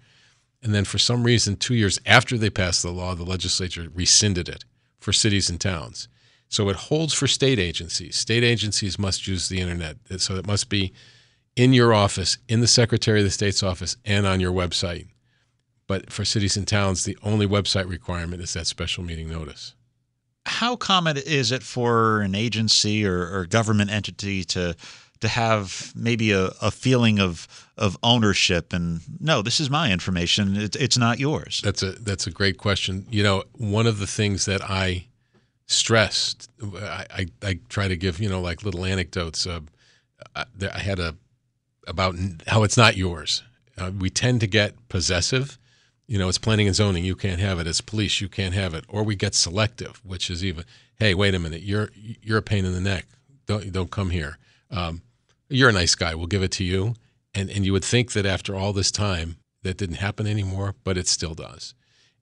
And 0.62 0.74
then 0.74 0.86
for 0.86 0.98
some 0.98 1.24
reason, 1.24 1.56
two 1.56 1.76
years 1.76 2.00
after 2.06 2.38
they 2.38 2.50
passed 2.50 2.84
the 2.84 2.91
law, 2.91 3.15
the 3.15 3.24
legislature 3.24 3.88
rescinded 3.93 4.50
it 4.50 4.65
for 5.00 5.13
cities 5.13 5.50
and 5.50 5.60
towns. 5.60 6.08
So 6.50 6.67
it 6.69 6.76
holds 6.76 7.13
for 7.13 7.28
state 7.28 7.60
agencies. 7.60 8.15
State 8.15 8.43
agencies 8.43 9.00
must 9.00 9.28
use 9.28 9.48
the 9.48 9.62
internet. 9.62 9.98
So 10.17 10.36
it 10.36 10.48
must 10.48 10.67
be 10.69 10.93
in 11.56 11.74
your 11.74 11.93
office, 11.93 12.38
in 12.48 12.60
the 12.60 12.67
Secretary 12.67 13.19
of 13.19 13.26
the 13.26 13.32
State's 13.32 13.63
office, 13.63 13.98
and 14.04 14.26
on 14.26 14.39
your 14.39 14.52
website. 14.52 15.08
But 15.88 16.12
for 16.12 16.26
cities 16.26 16.58
and 16.58 16.67
towns, 16.67 17.04
the 17.04 17.17
only 17.24 17.48
website 17.48 17.89
requirement 17.89 18.41
is 18.41 18.54
that 18.54 18.67
special 18.67 19.04
meeting 19.04 19.30
notice. 19.30 19.76
How 20.45 20.76
common 20.76 21.17
is 21.17 21.52
it 21.52 21.63
for 21.63 22.22
an 22.22 22.34
agency 22.34 23.06
or, 23.06 23.22
or 23.22 23.45
government 23.45 23.91
entity 23.91 24.43
to 24.45 24.76
to 25.22 25.28
have 25.28 25.92
maybe 25.96 26.32
a, 26.32 26.52
a 26.62 26.72
feeling 26.72 27.20
of 27.20 27.48
of 27.78 27.98
ownership 28.04 28.74
and 28.74 29.02
no 29.20 29.42
this 29.42 29.60
is 29.60 29.70
my 29.70 29.92
information. 29.92 30.56
It, 30.56 30.76
it's 30.76 30.98
not 30.98 31.20
yours. 31.20 31.62
That's 31.64 31.84
a 31.84 31.92
that's 31.92 32.28
a 32.28 32.32
great 32.32 32.58
question. 32.58 33.06
You 33.10 33.24
know 33.24 33.44
one 33.54 33.88
of 33.88 34.00
the 34.00 34.08
things 34.08 34.46
that 34.46 34.62
i 34.64 35.06
stressed 35.66 36.50
i 36.64 37.06
i, 37.12 37.26
I 37.44 37.60
try 37.70 37.88
to 37.88 37.96
give 37.96 38.20
you 38.20 38.28
know 38.28 38.42
like 38.42 38.64
little 38.64 38.86
anecdotes 38.86 39.46
uh, 39.46 39.60
I, 40.36 40.46
I 40.74 40.80
had 40.80 41.00
a 41.00 41.16
about 41.88 42.16
how 42.48 42.64
it's 42.64 42.78
not 42.78 42.98
yours. 42.98 43.44
Uh, 43.78 43.92
we 43.98 44.10
tend 44.10 44.42
to 44.42 44.48
get 44.48 44.90
possessive. 44.90 45.58
You 46.08 46.18
know 46.18 46.28
it's 46.28 46.38
planning 46.38 46.68
and 46.68 46.76
zoning. 46.76 47.06
You 47.06 47.16
can't 47.16 47.40
have 47.40 47.60
it. 47.60 47.68
It's 47.68 47.82
police. 47.82 48.20
You 48.20 48.30
can't 48.30 48.54
have 48.54 48.74
it. 48.74 48.86
Or 48.88 49.04
we 49.04 49.16
get 49.16 49.36
selective 49.36 50.02
which 50.06 50.30
is 50.30 50.44
even 50.44 50.66
hey 50.98 51.14
wait 51.14 51.36
a 51.36 51.40
minute. 51.40 51.62
You're 51.62 51.90
you're 51.96 52.40
a 52.40 52.44
pain 52.44 52.66
in 52.66 52.74
the 52.74 52.82
neck. 52.82 53.06
Don't 53.46 53.72
don't 53.72 53.92
come 53.92 54.10
here. 54.10 54.38
Um, 54.72 55.02
you're 55.50 55.70
a 55.70 55.74
nice 55.74 55.96
guy. 55.96 56.16
We'll 56.16 56.28
give 56.28 56.44
it 56.44 56.52
to 56.54 56.64
you. 56.64 56.96
And 57.34 57.50
and 57.50 57.66
you 57.66 57.74
would 57.74 57.86
think 57.86 58.14
that 58.14 58.26
after 58.26 58.56
all 58.56 58.74
this 58.74 58.92
time 58.92 59.38
that 59.64 59.78
didn't 59.78 59.98
happen 59.98 60.26
anymore, 60.26 60.76
but 60.84 60.98
it 60.98 61.08
still 61.08 61.36
does. 61.36 61.74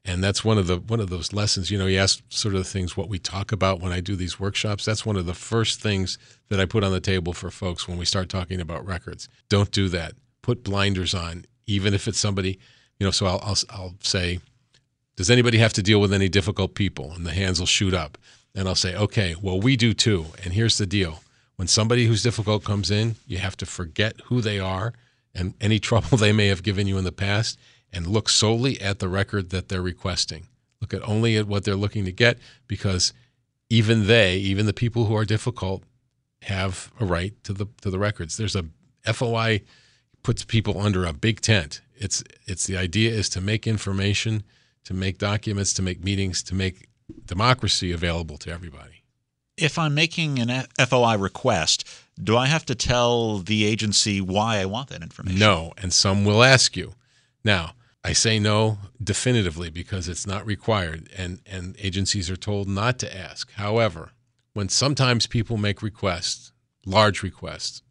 And 0.04 0.24
that's 0.24 0.44
one 0.44 0.58
of 0.58 0.68
the 0.68 0.78
one 0.78 1.00
of 1.00 1.10
those 1.10 1.34
lessons. 1.34 1.70
You 1.70 1.78
know, 1.78 1.86
you 1.86 2.00
ask 2.00 2.22
sort 2.30 2.56
of 2.56 2.60
the 2.60 2.70
things 2.70 2.98
what 2.98 3.10
we 3.10 3.20
talk 3.20 3.52
about 3.52 3.82
when 3.82 3.92
I 3.92 4.00
do 4.00 4.16
these 4.16 4.40
workshops. 4.40 4.86
That's 4.86 5.06
one 5.06 5.18
of 5.18 5.26
the 5.26 5.34
first 5.34 5.82
things 5.82 6.18
that 6.50 6.60
I 6.60 6.66
put 6.66 6.84
on 6.84 6.92
the 6.92 7.00
table 7.00 7.34
for 7.34 7.52
folks 7.52 7.88
when 7.88 7.98
we 7.98 8.06
start 8.06 8.30
talking 8.30 8.62
about 8.62 8.86
records. 8.86 9.28
Don't 9.50 9.72
do 9.72 9.90
that 9.90 10.14
put 10.48 10.64
blinders 10.64 11.14
on, 11.14 11.46
even 11.66 11.94
if 11.94 12.08
it's 12.08 12.18
somebody, 12.18 12.58
you 13.00 13.06
know. 13.06 13.12
So 13.12 13.26
I'll 13.28 13.42
I'll, 13.44 13.58
I'll 13.70 13.96
say, 14.00 14.40
does 15.18 15.30
anybody 15.30 15.58
have 15.58 15.74
to 15.74 15.84
deal 15.84 16.00
with 16.00 16.14
any 16.14 16.30
difficult 16.30 16.74
people? 16.74 17.12
And 17.12 17.26
the 17.26 17.34
hands 17.34 17.60
will 17.60 17.68
shoot 17.68 17.94
up, 17.94 18.18
and 18.56 18.68
I'll 18.68 18.74
say, 18.74 18.96
okay, 18.96 19.36
well 19.40 19.60
we 19.60 19.76
do 19.76 19.94
too. 19.94 20.28
And 20.44 20.54
here's 20.54 20.78
the 20.78 20.88
deal: 20.88 21.22
when 21.58 21.68
somebody 21.68 22.06
who's 22.06 22.24
difficult 22.24 22.64
comes 22.64 22.90
in, 22.90 23.16
you 23.28 23.40
have 23.40 23.58
to 23.58 23.66
forget 23.66 24.22
who 24.26 24.42
they 24.42 24.60
are 24.60 24.94
and 25.36 25.54
any 25.60 25.80
trouble 25.90 26.18
they 26.18 26.32
may 26.32 26.48
have 26.48 26.64
given 26.64 26.88
you 26.88 26.98
in 26.98 27.04
the 27.04 27.12
past, 27.12 27.60
and 27.92 28.08
look 28.08 28.30
solely 28.30 28.80
at 28.80 29.00
the 29.00 29.10
record 29.10 29.50
that 29.50 29.70
they're 29.70 29.82
requesting. 29.82 30.48
Look 30.82 30.94
at 30.94 31.08
only 31.08 31.36
at 31.38 31.48
what 31.48 31.64
they're 31.64 31.76
looking 31.76 32.06
to 32.06 32.12
get 32.12 32.38
because 32.68 33.12
even 33.70 34.08
they, 34.08 34.38
even 34.38 34.66
the 34.66 34.74
people 34.74 35.06
who 35.06 35.16
are 35.16 35.26
difficult, 35.26 35.84
have 36.44 36.92
a 37.00 37.06
right 37.06 37.34
to 37.44 37.54
the 37.54 37.66
to 37.82 37.90
the 37.90 38.00
records. 38.00 38.38
There's 38.38 38.56
a 38.56 38.66
FOI 39.04 39.62
puts 40.22 40.44
people 40.44 40.80
under 40.80 41.06
a 41.06 41.14
big 41.14 41.42
tent. 41.42 41.82
It's 41.96 42.24
it's 42.46 42.68
the 42.68 42.78
idea 42.78 43.12
is 43.12 43.30
to 43.30 43.42
make 43.42 43.66
information, 43.66 44.44
to 44.84 44.94
make 44.94 45.18
documents, 45.18 45.74
to 45.74 45.82
make 45.82 46.04
meetings, 46.04 46.44
to 46.44 46.56
make 46.56 46.88
democracy 47.26 47.92
available 47.92 48.38
to 48.38 48.52
everybody. 48.52 48.97
If 49.58 49.80
I'm 49.80 49.96
making 49.96 50.38
an 50.38 50.68
FOI 50.78 51.18
request, 51.18 51.84
do 52.24 52.38
I 52.38 52.46
have 52.46 52.66
to 52.68 52.76
tell 52.76 53.40
the 53.40 53.66
agency 53.66 54.22
why 54.22 54.58
I 54.58 54.66
want 54.66 54.90
that 54.90 55.02
information? 55.02 55.40
No, 55.40 55.74
and 55.78 55.92
some 55.92 56.26
will 56.26 56.44
ask 56.44 56.78
you. 56.78 56.94
Now, 57.44 57.74
I 58.04 58.14
say 58.14 58.38
no 58.38 58.78
definitively 59.04 59.72
because 59.72 60.08
it's 60.08 60.28
not 60.28 60.46
required, 60.46 61.10
and, 61.18 61.42
and 61.46 61.76
agencies 61.80 62.30
are 62.30 62.38
told 62.38 62.68
not 62.68 63.00
to 63.00 63.18
ask. 63.18 63.52
However, 63.54 64.12
when 64.54 64.70
sometimes 64.70 65.26
people 65.26 65.58
make 65.58 65.82
requests, 65.82 66.52
large 66.86 67.24
requests, 67.24 67.82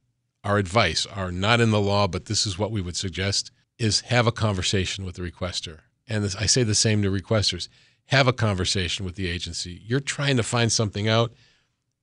our 0.45 0.59
advice 0.59 1.05
are 1.07 1.33
not 1.33 1.61
in 1.61 1.73
the 1.73 1.81
law, 1.81 2.07
but 2.07 2.27
this 2.27 2.47
is 2.47 2.59
what 2.59 2.71
we 2.71 2.81
would 2.81 2.97
suggest 2.97 3.51
is 3.79 4.03
have 4.03 4.27
a 4.27 4.33
conversation 4.33 5.05
with 5.05 5.17
the 5.17 5.23
requester. 5.23 5.81
And 6.09 6.23
this, 6.23 6.37
I 6.37 6.47
say 6.47 6.63
the 6.63 6.75
same 6.75 7.03
to 7.03 7.11
requesters. 7.11 7.69
Have 8.07 8.29
a 8.29 8.33
conversation 8.33 9.05
with 9.05 9.17
the 9.17 9.29
agency. 9.29 9.83
You're 9.85 9.99
trying 9.99 10.37
to 10.37 10.45
find 10.45 10.71
something 10.71 11.09
out. 11.09 11.33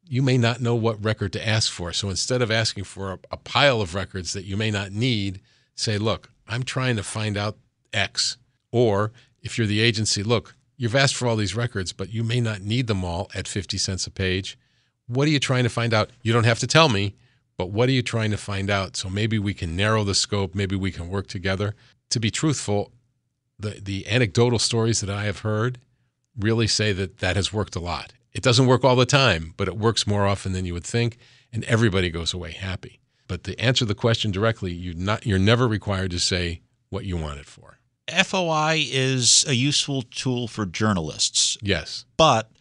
You 0.05 0.21
may 0.21 0.37
not 0.37 0.61
know 0.61 0.75
what 0.75 1.03
record 1.03 1.33
to 1.33 1.47
ask 1.47 1.71
for. 1.71 1.93
So 1.93 2.09
instead 2.09 2.41
of 2.41 2.51
asking 2.51 2.83
for 2.83 3.13
a, 3.13 3.19
a 3.31 3.37
pile 3.37 3.81
of 3.81 3.95
records 3.95 4.33
that 4.33 4.45
you 4.45 4.57
may 4.57 4.69
not 4.69 4.91
need, 4.91 5.39
say, 5.75 5.97
look, 5.97 6.29
I'm 6.47 6.63
trying 6.63 6.95
to 6.97 7.03
find 7.03 7.37
out 7.37 7.57
X. 7.93 8.37
Or 8.71 9.11
if 9.41 9.57
you're 9.57 9.67
the 9.67 9.79
agency, 9.79 10.23
look, 10.23 10.55
you've 10.77 10.95
asked 10.95 11.15
for 11.15 11.27
all 11.27 11.35
these 11.35 11.55
records, 11.55 11.93
but 11.93 12.13
you 12.13 12.23
may 12.23 12.41
not 12.41 12.61
need 12.61 12.87
them 12.87 13.03
all 13.03 13.29
at 13.33 13.47
50 13.47 13.77
cents 13.77 14.07
a 14.07 14.11
page. 14.11 14.57
What 15.07 15.27
are 15.27 15.31
you 15.31 15.39
trying 15.39 15.63
to 15.63 15.69
find 15.69 15.93
out? 15.93 16.09
You 16.21 16.33
don't 16.33 16.45
have 16.45 16.59
to 16.59 16.67
tell 16.67 16.89
me, 16.89 17.15
but 17.57 17.69
what 17.69 17.89
are 17.89 17.93
you 17.93 18.01
trying 18.01 18.31
to 18.31 18.37
find 18.37 18.69
out? 18.69 18.95
So 18.95 19.09
maybe 19.09 19.37
we 19.37 19.53
can 19.53 19.75
narrow 19.75 20.03
the 20.03 20.15
scope, 20.15 20.55
maybe 20.55 20.75
we 20.75 20.91
can 20.91 21.09
work 21.09 21.27
together. 21.27 21.75
To 22.09 22.19
be 22.19 22.31
truthful, 22.31 22.91
the, 23.59 23.79
the 23.81 24.07
anecdotal 24.07 24.59
stories 24.59 25.01
that 25.01 25.09
I 25.09 25.23
have 25.25 25.39
heard 25.39 25.79
really 26.37 26.67
say 26.67 26.93
that 26.93 27.19
that 27.19 27.35
has 27.35 27.53
worked 27.53 27.75
a 27.75 27.79
lot. 27.79 28.13
It 28.33 28.41
doesn't 28.41 28.65
work 28.65 28.83
all 28.83 28.95
the 28.95 29.05
time, 29.05 29.53
but 29.57 29.67
it 29.67 29.77
works 29.77 30.07
more 30.07 30.25
often 30.25 30.53
than 30.53 30.65
you 30.65 30.73
would 30.73 30.83
think, 30.83 31.17
and 31.51 31.63
everybody 31.65 32.09
goes 32.09 32.33
away 32.33 32.51
happy. 32.51 32.99
But 33.27 33.43
to 33.45 33.59
answer 33.59 33.85
the 33.85 33.95
question 33.95 34.31
directly, 34.31 34.71
you 34.71 34.93
not, 34.93 35.25
you're 35.25 35.39
never 35.39 35.67
required 35.67 36.11
to 36.11 36.19
say 36.19 36.61
what 36.89 37.05
you 37.05 37.15
want 37.15 37.39
it 37.39 37.45
for. 37.45 37.77
FOI 38.09 38.85
is 38.91 39.45
a 39.47 39.53
useful 39.53 40.01
tool 40.01 40.47
for 40.47 40.65
journalists. 40.65 41.57
Yes. 41.61 42.05
But 42.17 42.51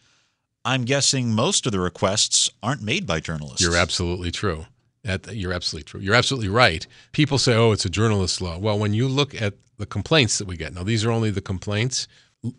I'm 0.63 0.85
guessing 0.85 1.33
most 1.33 1.65
of 1.65 1.71
the 1.71 1.79
requests 1.79 2.49
aren't 2.61 2.81
made 2.81 3.05
by 3.05 3.19
journalists. 3.19 3.61
You're 3.61 3.75
absolutely 3.75 4.31
true. 4.31 4.67
That, 5.03 5.35
you're 5.35 5.51
absolutely 5.51 5.85
true. 5.85 5.99
You're 5.99 6.15
absolutely 6.15 6.47
right. 6.47 6.87
People 7.11 7.37
say, 7.37 7.55
oh, 7.55 7.73
it's 7.73 7.83
a 7.83 7.89
journalist 7.89 8.39
law. 8.41 8.57
Well, 8.57 8.79
when 8.79 8.93
you 8.93 9.07
look 9.07 9.39
at 9.39 9.55
the 9.77 9.85
complaints 9.85 10.37
that 10.37 10.47
we 10.47 10.55
get, 10.55 10.73
now 10.73 10.83
these 10.83 11.03
are 11.03 11.11
only 11.11 11.29
the 11.29 11.41
complaints, 11.41 12.07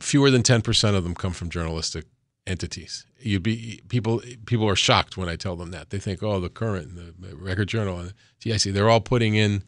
fewer 0.01 0.31
than 0.31 0.43
10% 0.43 0.95
of 0.95 1.05
them 1.05 1.15
come 1.15 1.33
from 1.33 1.49
journalistic 1.49 2.05
entities. 2.47 3.07
You'd 3.19 3.43
be 3.43 3.81
people 3.89 4.21
people 4.47 4.69
are 4.69 4.77
shocked 4.77 5.17
when 5.17 5.29
I 5.29 5.37
tell 5.37 5.57
them 5.57 5.71
that. 5.71 5.91
They 5.91 5.99
think, 5.99 6.23
oh, 6.23 6.41
the 6.41 6.49
Courant, 6.49 6.89
and 6.89 7.15
the 7.19 7.37
record 7.37 7.69
journal, 7.69 7.99
and 7.99 8.13
TIC, 8.41 8.75
they're 8.75 8.91
all 8.91 9.01
putting 9.01 9.35
in 9.35 9.63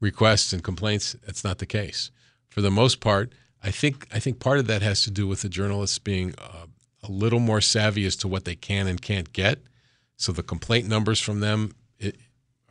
requests 0.00 0.52
and 0.52 0.64
complaints. 0.64 1.16
That's 1.24 1.44
not 1.44 1.58
the 1.58 1.66
case 1.66 2.10
for 2.52 2.60
the 2.60 2.70
most 2.70 3.00
part, 3.00 3.32
I 3.62 3.70
think 3.70 4.06
I 4.12 4.18
think 4.18 4.38
part 4.38 4.58
of 4.58 4.66
that 4.66 4.82
has 4.82 5.02
to 5.02 5.10
do 5.10 5.26
with 5.26 5.40
the 5.40 5.48
journalists 5.48 5.98
being 5.98 6.34
uh, 6.36 6.66
a 7.02 7.10
little 7.10 7.40
more 7.40 7.62
savvy 7.62 8.04
as 8.04 8.14
to 8.16 8.28
what 8.28 8.44
they 8.44 8.54
can 8.54 8.86
and 8.86 9.00
can't 9.00 9.32
get. 9.32 9.60
So 10.16 10.32
the 10.32 10.42
complaint 10.42 10.86
numbers 10.86 11.18
from 11.18 11.40
them 11.40 11.72
it, 11.98 12.16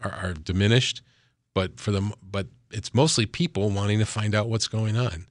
are, 0.03 0.11
are 0.11 0.33
diminished, 0.33 1.01
but 1.55 1.79
for 1.79 1.91
them, 1.91 2.13
but 2.21 2.47
it's 2.69 2.93
mostly 2.93 3.25
people 3.25 3.71
wanting 3.71 3.97
to 3.99 4.05
find 4.05 4.35
out 4.35 4.49
what's 4.49 4.67
going 4.67 4.95
on. 4.97 5.25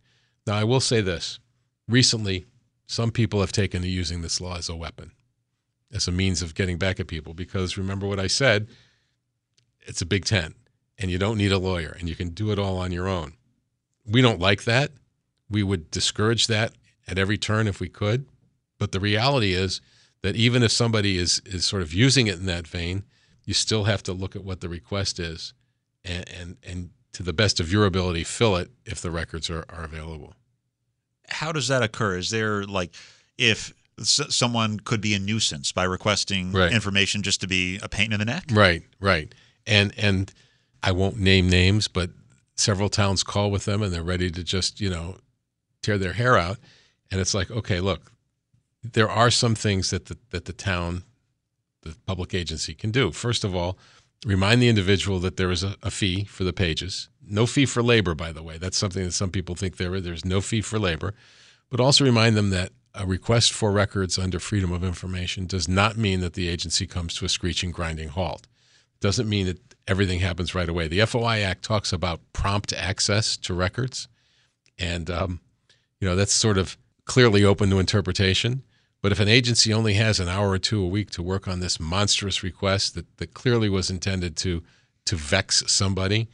Now, 0.48 0.56
I 0.56 0.64
will 0.64 0.80
say 0.80 1.00
this: 1.00 1.38
recently, 1.86 2.46
some 2.90 3.12
people 3.12 3.38
have 3.38 3.52
taken 3.52 3.82
to 3.82 3.88
using 3.88 4.20
this 4.20 4.40
law 4.40 4.56
as 4.56 4.68
a 4.68 4.74
weapon, 4.74 5.12
as 5.92 6.08
a 6.08 6.12
means 6.12 6.42
of 6.42 6.56
getting 6.56 6.76
back 6.76 6.98
at 6.98 7.06
people. 7.06 7.34
Because 7.34 7.78
remember 7.78 8.08
what 8.08 8.18
I 8.18 8.26
said: 8.26 8.66
it's 9.82 10.02
a 10.02 10.06
big 10.06 10.24
tent, 10.24 10.56
and 10.98 11.08
you 11.08 11.16
don't 11.16 11.38
need 11.38 11.52
a 11.52 11.58
lawyer, 11.58 11.94
and 12.00 12.08
you 12.08 12.16
can 12.16 12.30
do 12.30 12.50
it 12.50 12.58
all 12.58 12.78
on 12.78 12.90
your 12.90 13.06
own. 13.06 13.34
We 14.04 14.20
don't 14.20 14.40
like 14.40 14.64
that. 14.64 14.90
We 15.48 15.62
would 15.62 15.92
discourage 15.92 16.48
that 16.48 16.72
at 17.06 17.16
every 17.16 17.38
turn 17.38 17.68
if 17.68 17.78
we 17.78 17.88
could. 17.88 18.26
But 18.80 18.90
the 18.90 18.98
reality 18.98 19.52
is 19.52 19.80
that 20.22 20.34
even 20.34 20.64
if 20.64 20.72
somebody 20.72 21.16
is, 21.16 21.40
is 21.46 21.64
sort 21.64 21.82
of 21.82 21.94
using 21.94 22.26
it 22.26 22.40
in 22.40 22.46
that 22.46 22.66
vein, 22.66 23.04
you 23.44 23.54
still 23.54 23.84
have 23.84 24.02
to 24.02 24.12
look 24.12 24.34
at 24.34 24.42
what 24.42 24.62
the 24.62 24.68
request 24.68 25.20
is 25.20 25.54
and, 26.04 26.28
and, 26.28 26.56
and 26.64 26.90
to 27.12 27.22
the 27.22 27.32
best 27.32 27.60
of 27.60 27.70
your 27.70 27.86
ability, 27.86 28.24
fill 28.24 28.56
it 28.56 28.70
if 28.84 29.00
the 29.00 29.12
records 29.12 29.48
are, 29.48 29.64
are 29.68 29.84
available. 29.84 30.34
How 31.30 31.52
does 31.52 31.68
that 31.68 31.82
occur? 31.82 32.16
Is 32.16 32.30
there 32.30 32.64
like, 32.64 32.92
if 33.38 33.72
someone 34.02 34.80
could 34.80 35.00
be 35.00 35.14
a 35.14 35.18
nuisance 35.18 35.72
by 35.72 35.84
requesting 35.84 36.52
right. 36.52 36.72
information 36.72 37.22
just 37.22 37.40
to 37.42 37.46
be 37.46 37.78
a 37.82 37.88
pain 37.88 38.12
in 38.12 38.18
the 38.18 38.24
neck? 38.24 38.44
Right, 38.50 38.82
right. 38.98 39.34
And, 39.66 39.92
and 39.98 40.32
I 40.82 40.92
won't 40.92 41.18
name 41.18 41.48
names, 41.48 41.88
but 41.88 42.10
several 42.56 42.88
towns 42.88 43.22
call 43.22 43.50
with 43.50 43.64
them 43.64 43.82
and 43.82 43.92
they're 43.92 44.02
ready 44.02 44.30
to 44.30 44.42
just, 44.42 44.80
you 44.80 44.90
know, 44.90 45.16
tear 45.82 45.98
their 45.98 46.12
hair 46.14 46.36
out. 46.36 46.58
And 47.10 47.20
it's 47.20 47.34
like, 47.34 47.50
okay, 47.50 47.80
look, 47.80 48.12
there 48.82 49.10
are 49.10 49.30
some 49.30 49.54
things 49.54 49.90
that 49.90 50.06
the, 50.06 50.16
that 50.30 50.46
the 50.46 50.52
town, 50.52 51.02
the 51.82 51.96
public 52.06 52.34
agency 52.34 52.74
can 52.74 52.90
do. 52.90 53.10
First 53.10 53.44
of 53.44 53.54
all, 53.54 53.78
remind 54.24 54.60
the 54.60 54.68
individual 54.68 55.18
that 55.20 55.36
there 55.36 55.50
is 55.50 55.62
a, 55.62 55.76
a 55.82 55.90
fee 55.90 56.24
for 56.24 56.44
the 56.44 56.52
pages. 56.52 57.08
No 57.26 57.46
fee 57.46 57.66
for 57.66 57.82
labor, 57.82 58.14
by 58.14 58.32
the 58.32 58.42
way. 58.42 58.58
That's 58.58 58.78
something 58.78 59.04
that 59.04 59.12
some 59.12 59.30
people 59.30 59.54
think 59.54 59.76
there 59.76 59.94
is. 59.94 60.02
There's 60.02 60.24
no 60.24 60.40
fee 60.40 60.60
for 60.60 60.78
labor. 60.78 61.14
But 61.70 61.80
also 61.80 62.04
remind 62.04 62.36
them 62.36 62.50
that 62.50 62.72
a 62.94 63.06
request 63.06 63.52
for 63.52 63.70
records 63.70 64.18
under 64.18 64.40
Freedom 64.40 64.72
of 64.72 64.82
Information 64.82 65.46
does 65.46 65.68
not 65.68 65.96
mean 65.96 66.20
that 66.20 66.34
the 66.34 66.48
agency 66.48 66.86
comes 66.86 67.14
to 67.14 67.24
a 67.24 67.28
screeching, 67.28 67.70
grinding 67.70 68.08
halt. 68.08 68.46
Doesn't 69.00 69.28
mean 69.28 69.46
that 69.46 69.70
everything 69.86 70.20
happens 70.20 70.54
right 70.54 70.68
away. 70.68 70.88
The 70.88 71.04
FOI 71.06 71.40
Act 71.40 71.62
talks 71.62 71.92
about 71.92 72.20
prompt 72.32 72.72
access 72.72 73.36
to 73.38 73.54
records, 73.54 74.08
and 74.78 75.08
um, 75.10 75.40
you 76.00 76.08
know 76.08 76.16
that's 76.16 76.32
sort 76.32 76.58
of 76.58 76.76
clearly 77.04 77.44
open 77.44 77.70
to 77.70 77.78
interpretation. 77.78 78.62
But 79.02 79.12
if 79.12 79.20
an 79.20 79.28
agency 79.28 79.72
only 79.72 79.94
has 79.94 80.20
an 80.20 80.28
hour 80.28 80.50
or 80.50 80.58
two 80.58 80.82
a 80.82 80.86
week 80.86 81.10
to 81.12 81.22
work 81.22 81.48
on 81.48 81.60
this 81.60 81.80
monstrous 81.80 82.42
request 82.42 82.94
that, 82.94 83.16
that 83.16 83.34
clearly 83.34 83.68
was 83.68 83.90
intended 83.90 84.36
to 84.38 84.62
to 85.06 85.16
vex 85.16 85.64
somebody, 85.66 86.28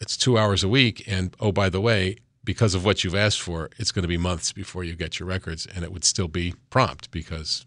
it's 0.00 0.16
two 0.16 0.38
hours 0.38 0.62
a 0.62 0.68
week. 0.68 1.02
And 1.06 1.36
oh, 1.40 1.52
by 1.52 1.68
the 1.68 1.80
way, 1.80 2.16
because 2.44 2.74
of 2.74 2.84
what 2.84 3.04
you've 3.04 3.14
asked 3.14 3.40
for, 3.40 3.70
it's 3.78 3.92
going 3.92 4.02
to 4.02 4.08
be 4.08 4.16
months 4.16 4.52
before 4.52 4.84
you 4.84 4.94
get 4.94 5.18
your 5.18 5.28
records, 5.28 5.66
and 5.66 5.84
it 5.84 5.92
would 5.92 6.04
still 6.04 6.28
be 6.28 6.54
prompt 6.70 7.10
because 7.10 7.66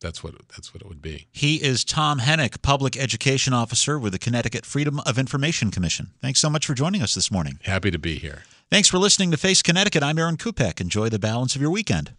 that's 0.00 0.22
what 0.22 0.34
that's 0.48 0.74
what 0.74 0.82
it 0.82 0.88
would 0.88 1.02
be. 1.02 1.26
He 1.32 1.56
is 1.56 1.84
Tom 1.84 2.20
Hennick, 2.20 2.62
Public 2.62 2.96
Education 2.96 3.52
Officer 3.52 3.98
with 3.98 4.12
the 4.12 4.18
Connecticut 4.18 4.66
Freedom 4.66 5.00
of 5.00 5.18
Information 5.18 5.70
Commission. 5.70 6.10
Thanks 6.20 6.40
so 6.40 6.50
much 6.50 6.66
for 6.66 6.74
joining 6.74 7.02
us 7.02 7.14
this 7.14 7.30
morning. 7.30 7.58
Happy 7.62 7.90
to 7.90 7.98
be 7.98 8.16
here. 8.16 8.44
Thanks 8.70 8.88
for 8.88 8.98
listening 8.98 9.30
to 9.30 9.36
Face 9.36 9.62
Connecticut. 9.62 10.02
I'm 10.02 10.18
Aaron 10.18 10.36
Kupek. 10.36 10.80
Enjoy 10.80 11.08
the 11.08 11.18
balance 11.18 11.54
of 11.54 11.62
your 11.62 11.70
weekend. 11.70 12.12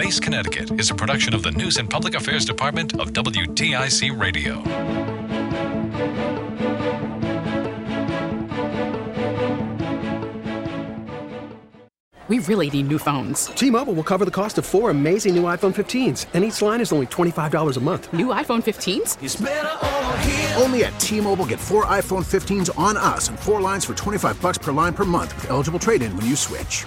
Face 0.00 0.18
Connecticut 0.18 0.80
is 0.80 0.90
a 0.90 0.94
production 0.94 1.34
of 1.34 1.42
the 1.42 1.50
News 1.50 1.76
and 1.76 1.90
Public 1.90 2.14
Affairs 2.14 2.46
Department 2.46 2.98
of 2.98 3.12
WTIC 3.12 4.18
Radio. 4.18 4.62
We 12.28 12.38
really 12.38 12.70
need 12.70 12.88
new 12.88 12.98
phones. 12.98 13.48
T 13.48 13.68
Mobile 13.68 13.92
will 13.92 14.02
cover 14.02 14.24
the 14.24 14.30
cost 14.30 14.56
of 14.56 14.64
four 14.64 14.88
amazing 14.88 15.34
new 15.34 15.42
iPhone 15.42 15.74
15s, 15.74 16.24
and 16.32 16.44
each 16.44 16.62
line 16.62 16.80
is 16.80 16.94
only 16.94 17.06
$25 17.06 17.76
a 17.76 17.80
month. 17.80 18.10
New 18.14 18.28
iPhone 18.28 18.62
15s? 18.62 19.18
Only 20.62 20.84
at 20.84 20.98
T 20.98 21.20
Mobile 21.20 21.44
get 21.44 21.60
four 21.60 21.84
iPhone 21.84 22.24
15s 22.24 22.70
on 22.78 22.96
us 22.96 23.28
and 23.28 23.38
four 23.38 23.60
lines 23.60 23.84
for 23.84 23.92
25 23.92 24.40
bucks 24.40 24.56
per 24.56 24.72
line 24.72 24.94
per 24.94 25.04
month 25.04 25.34
with 25.34 25.50
eligible 25.50 25.78
trade 25.78 26.00
in 26.00 26.16
when 26.16 26.24
you 26.24 26.36
switch. 26.36 26.86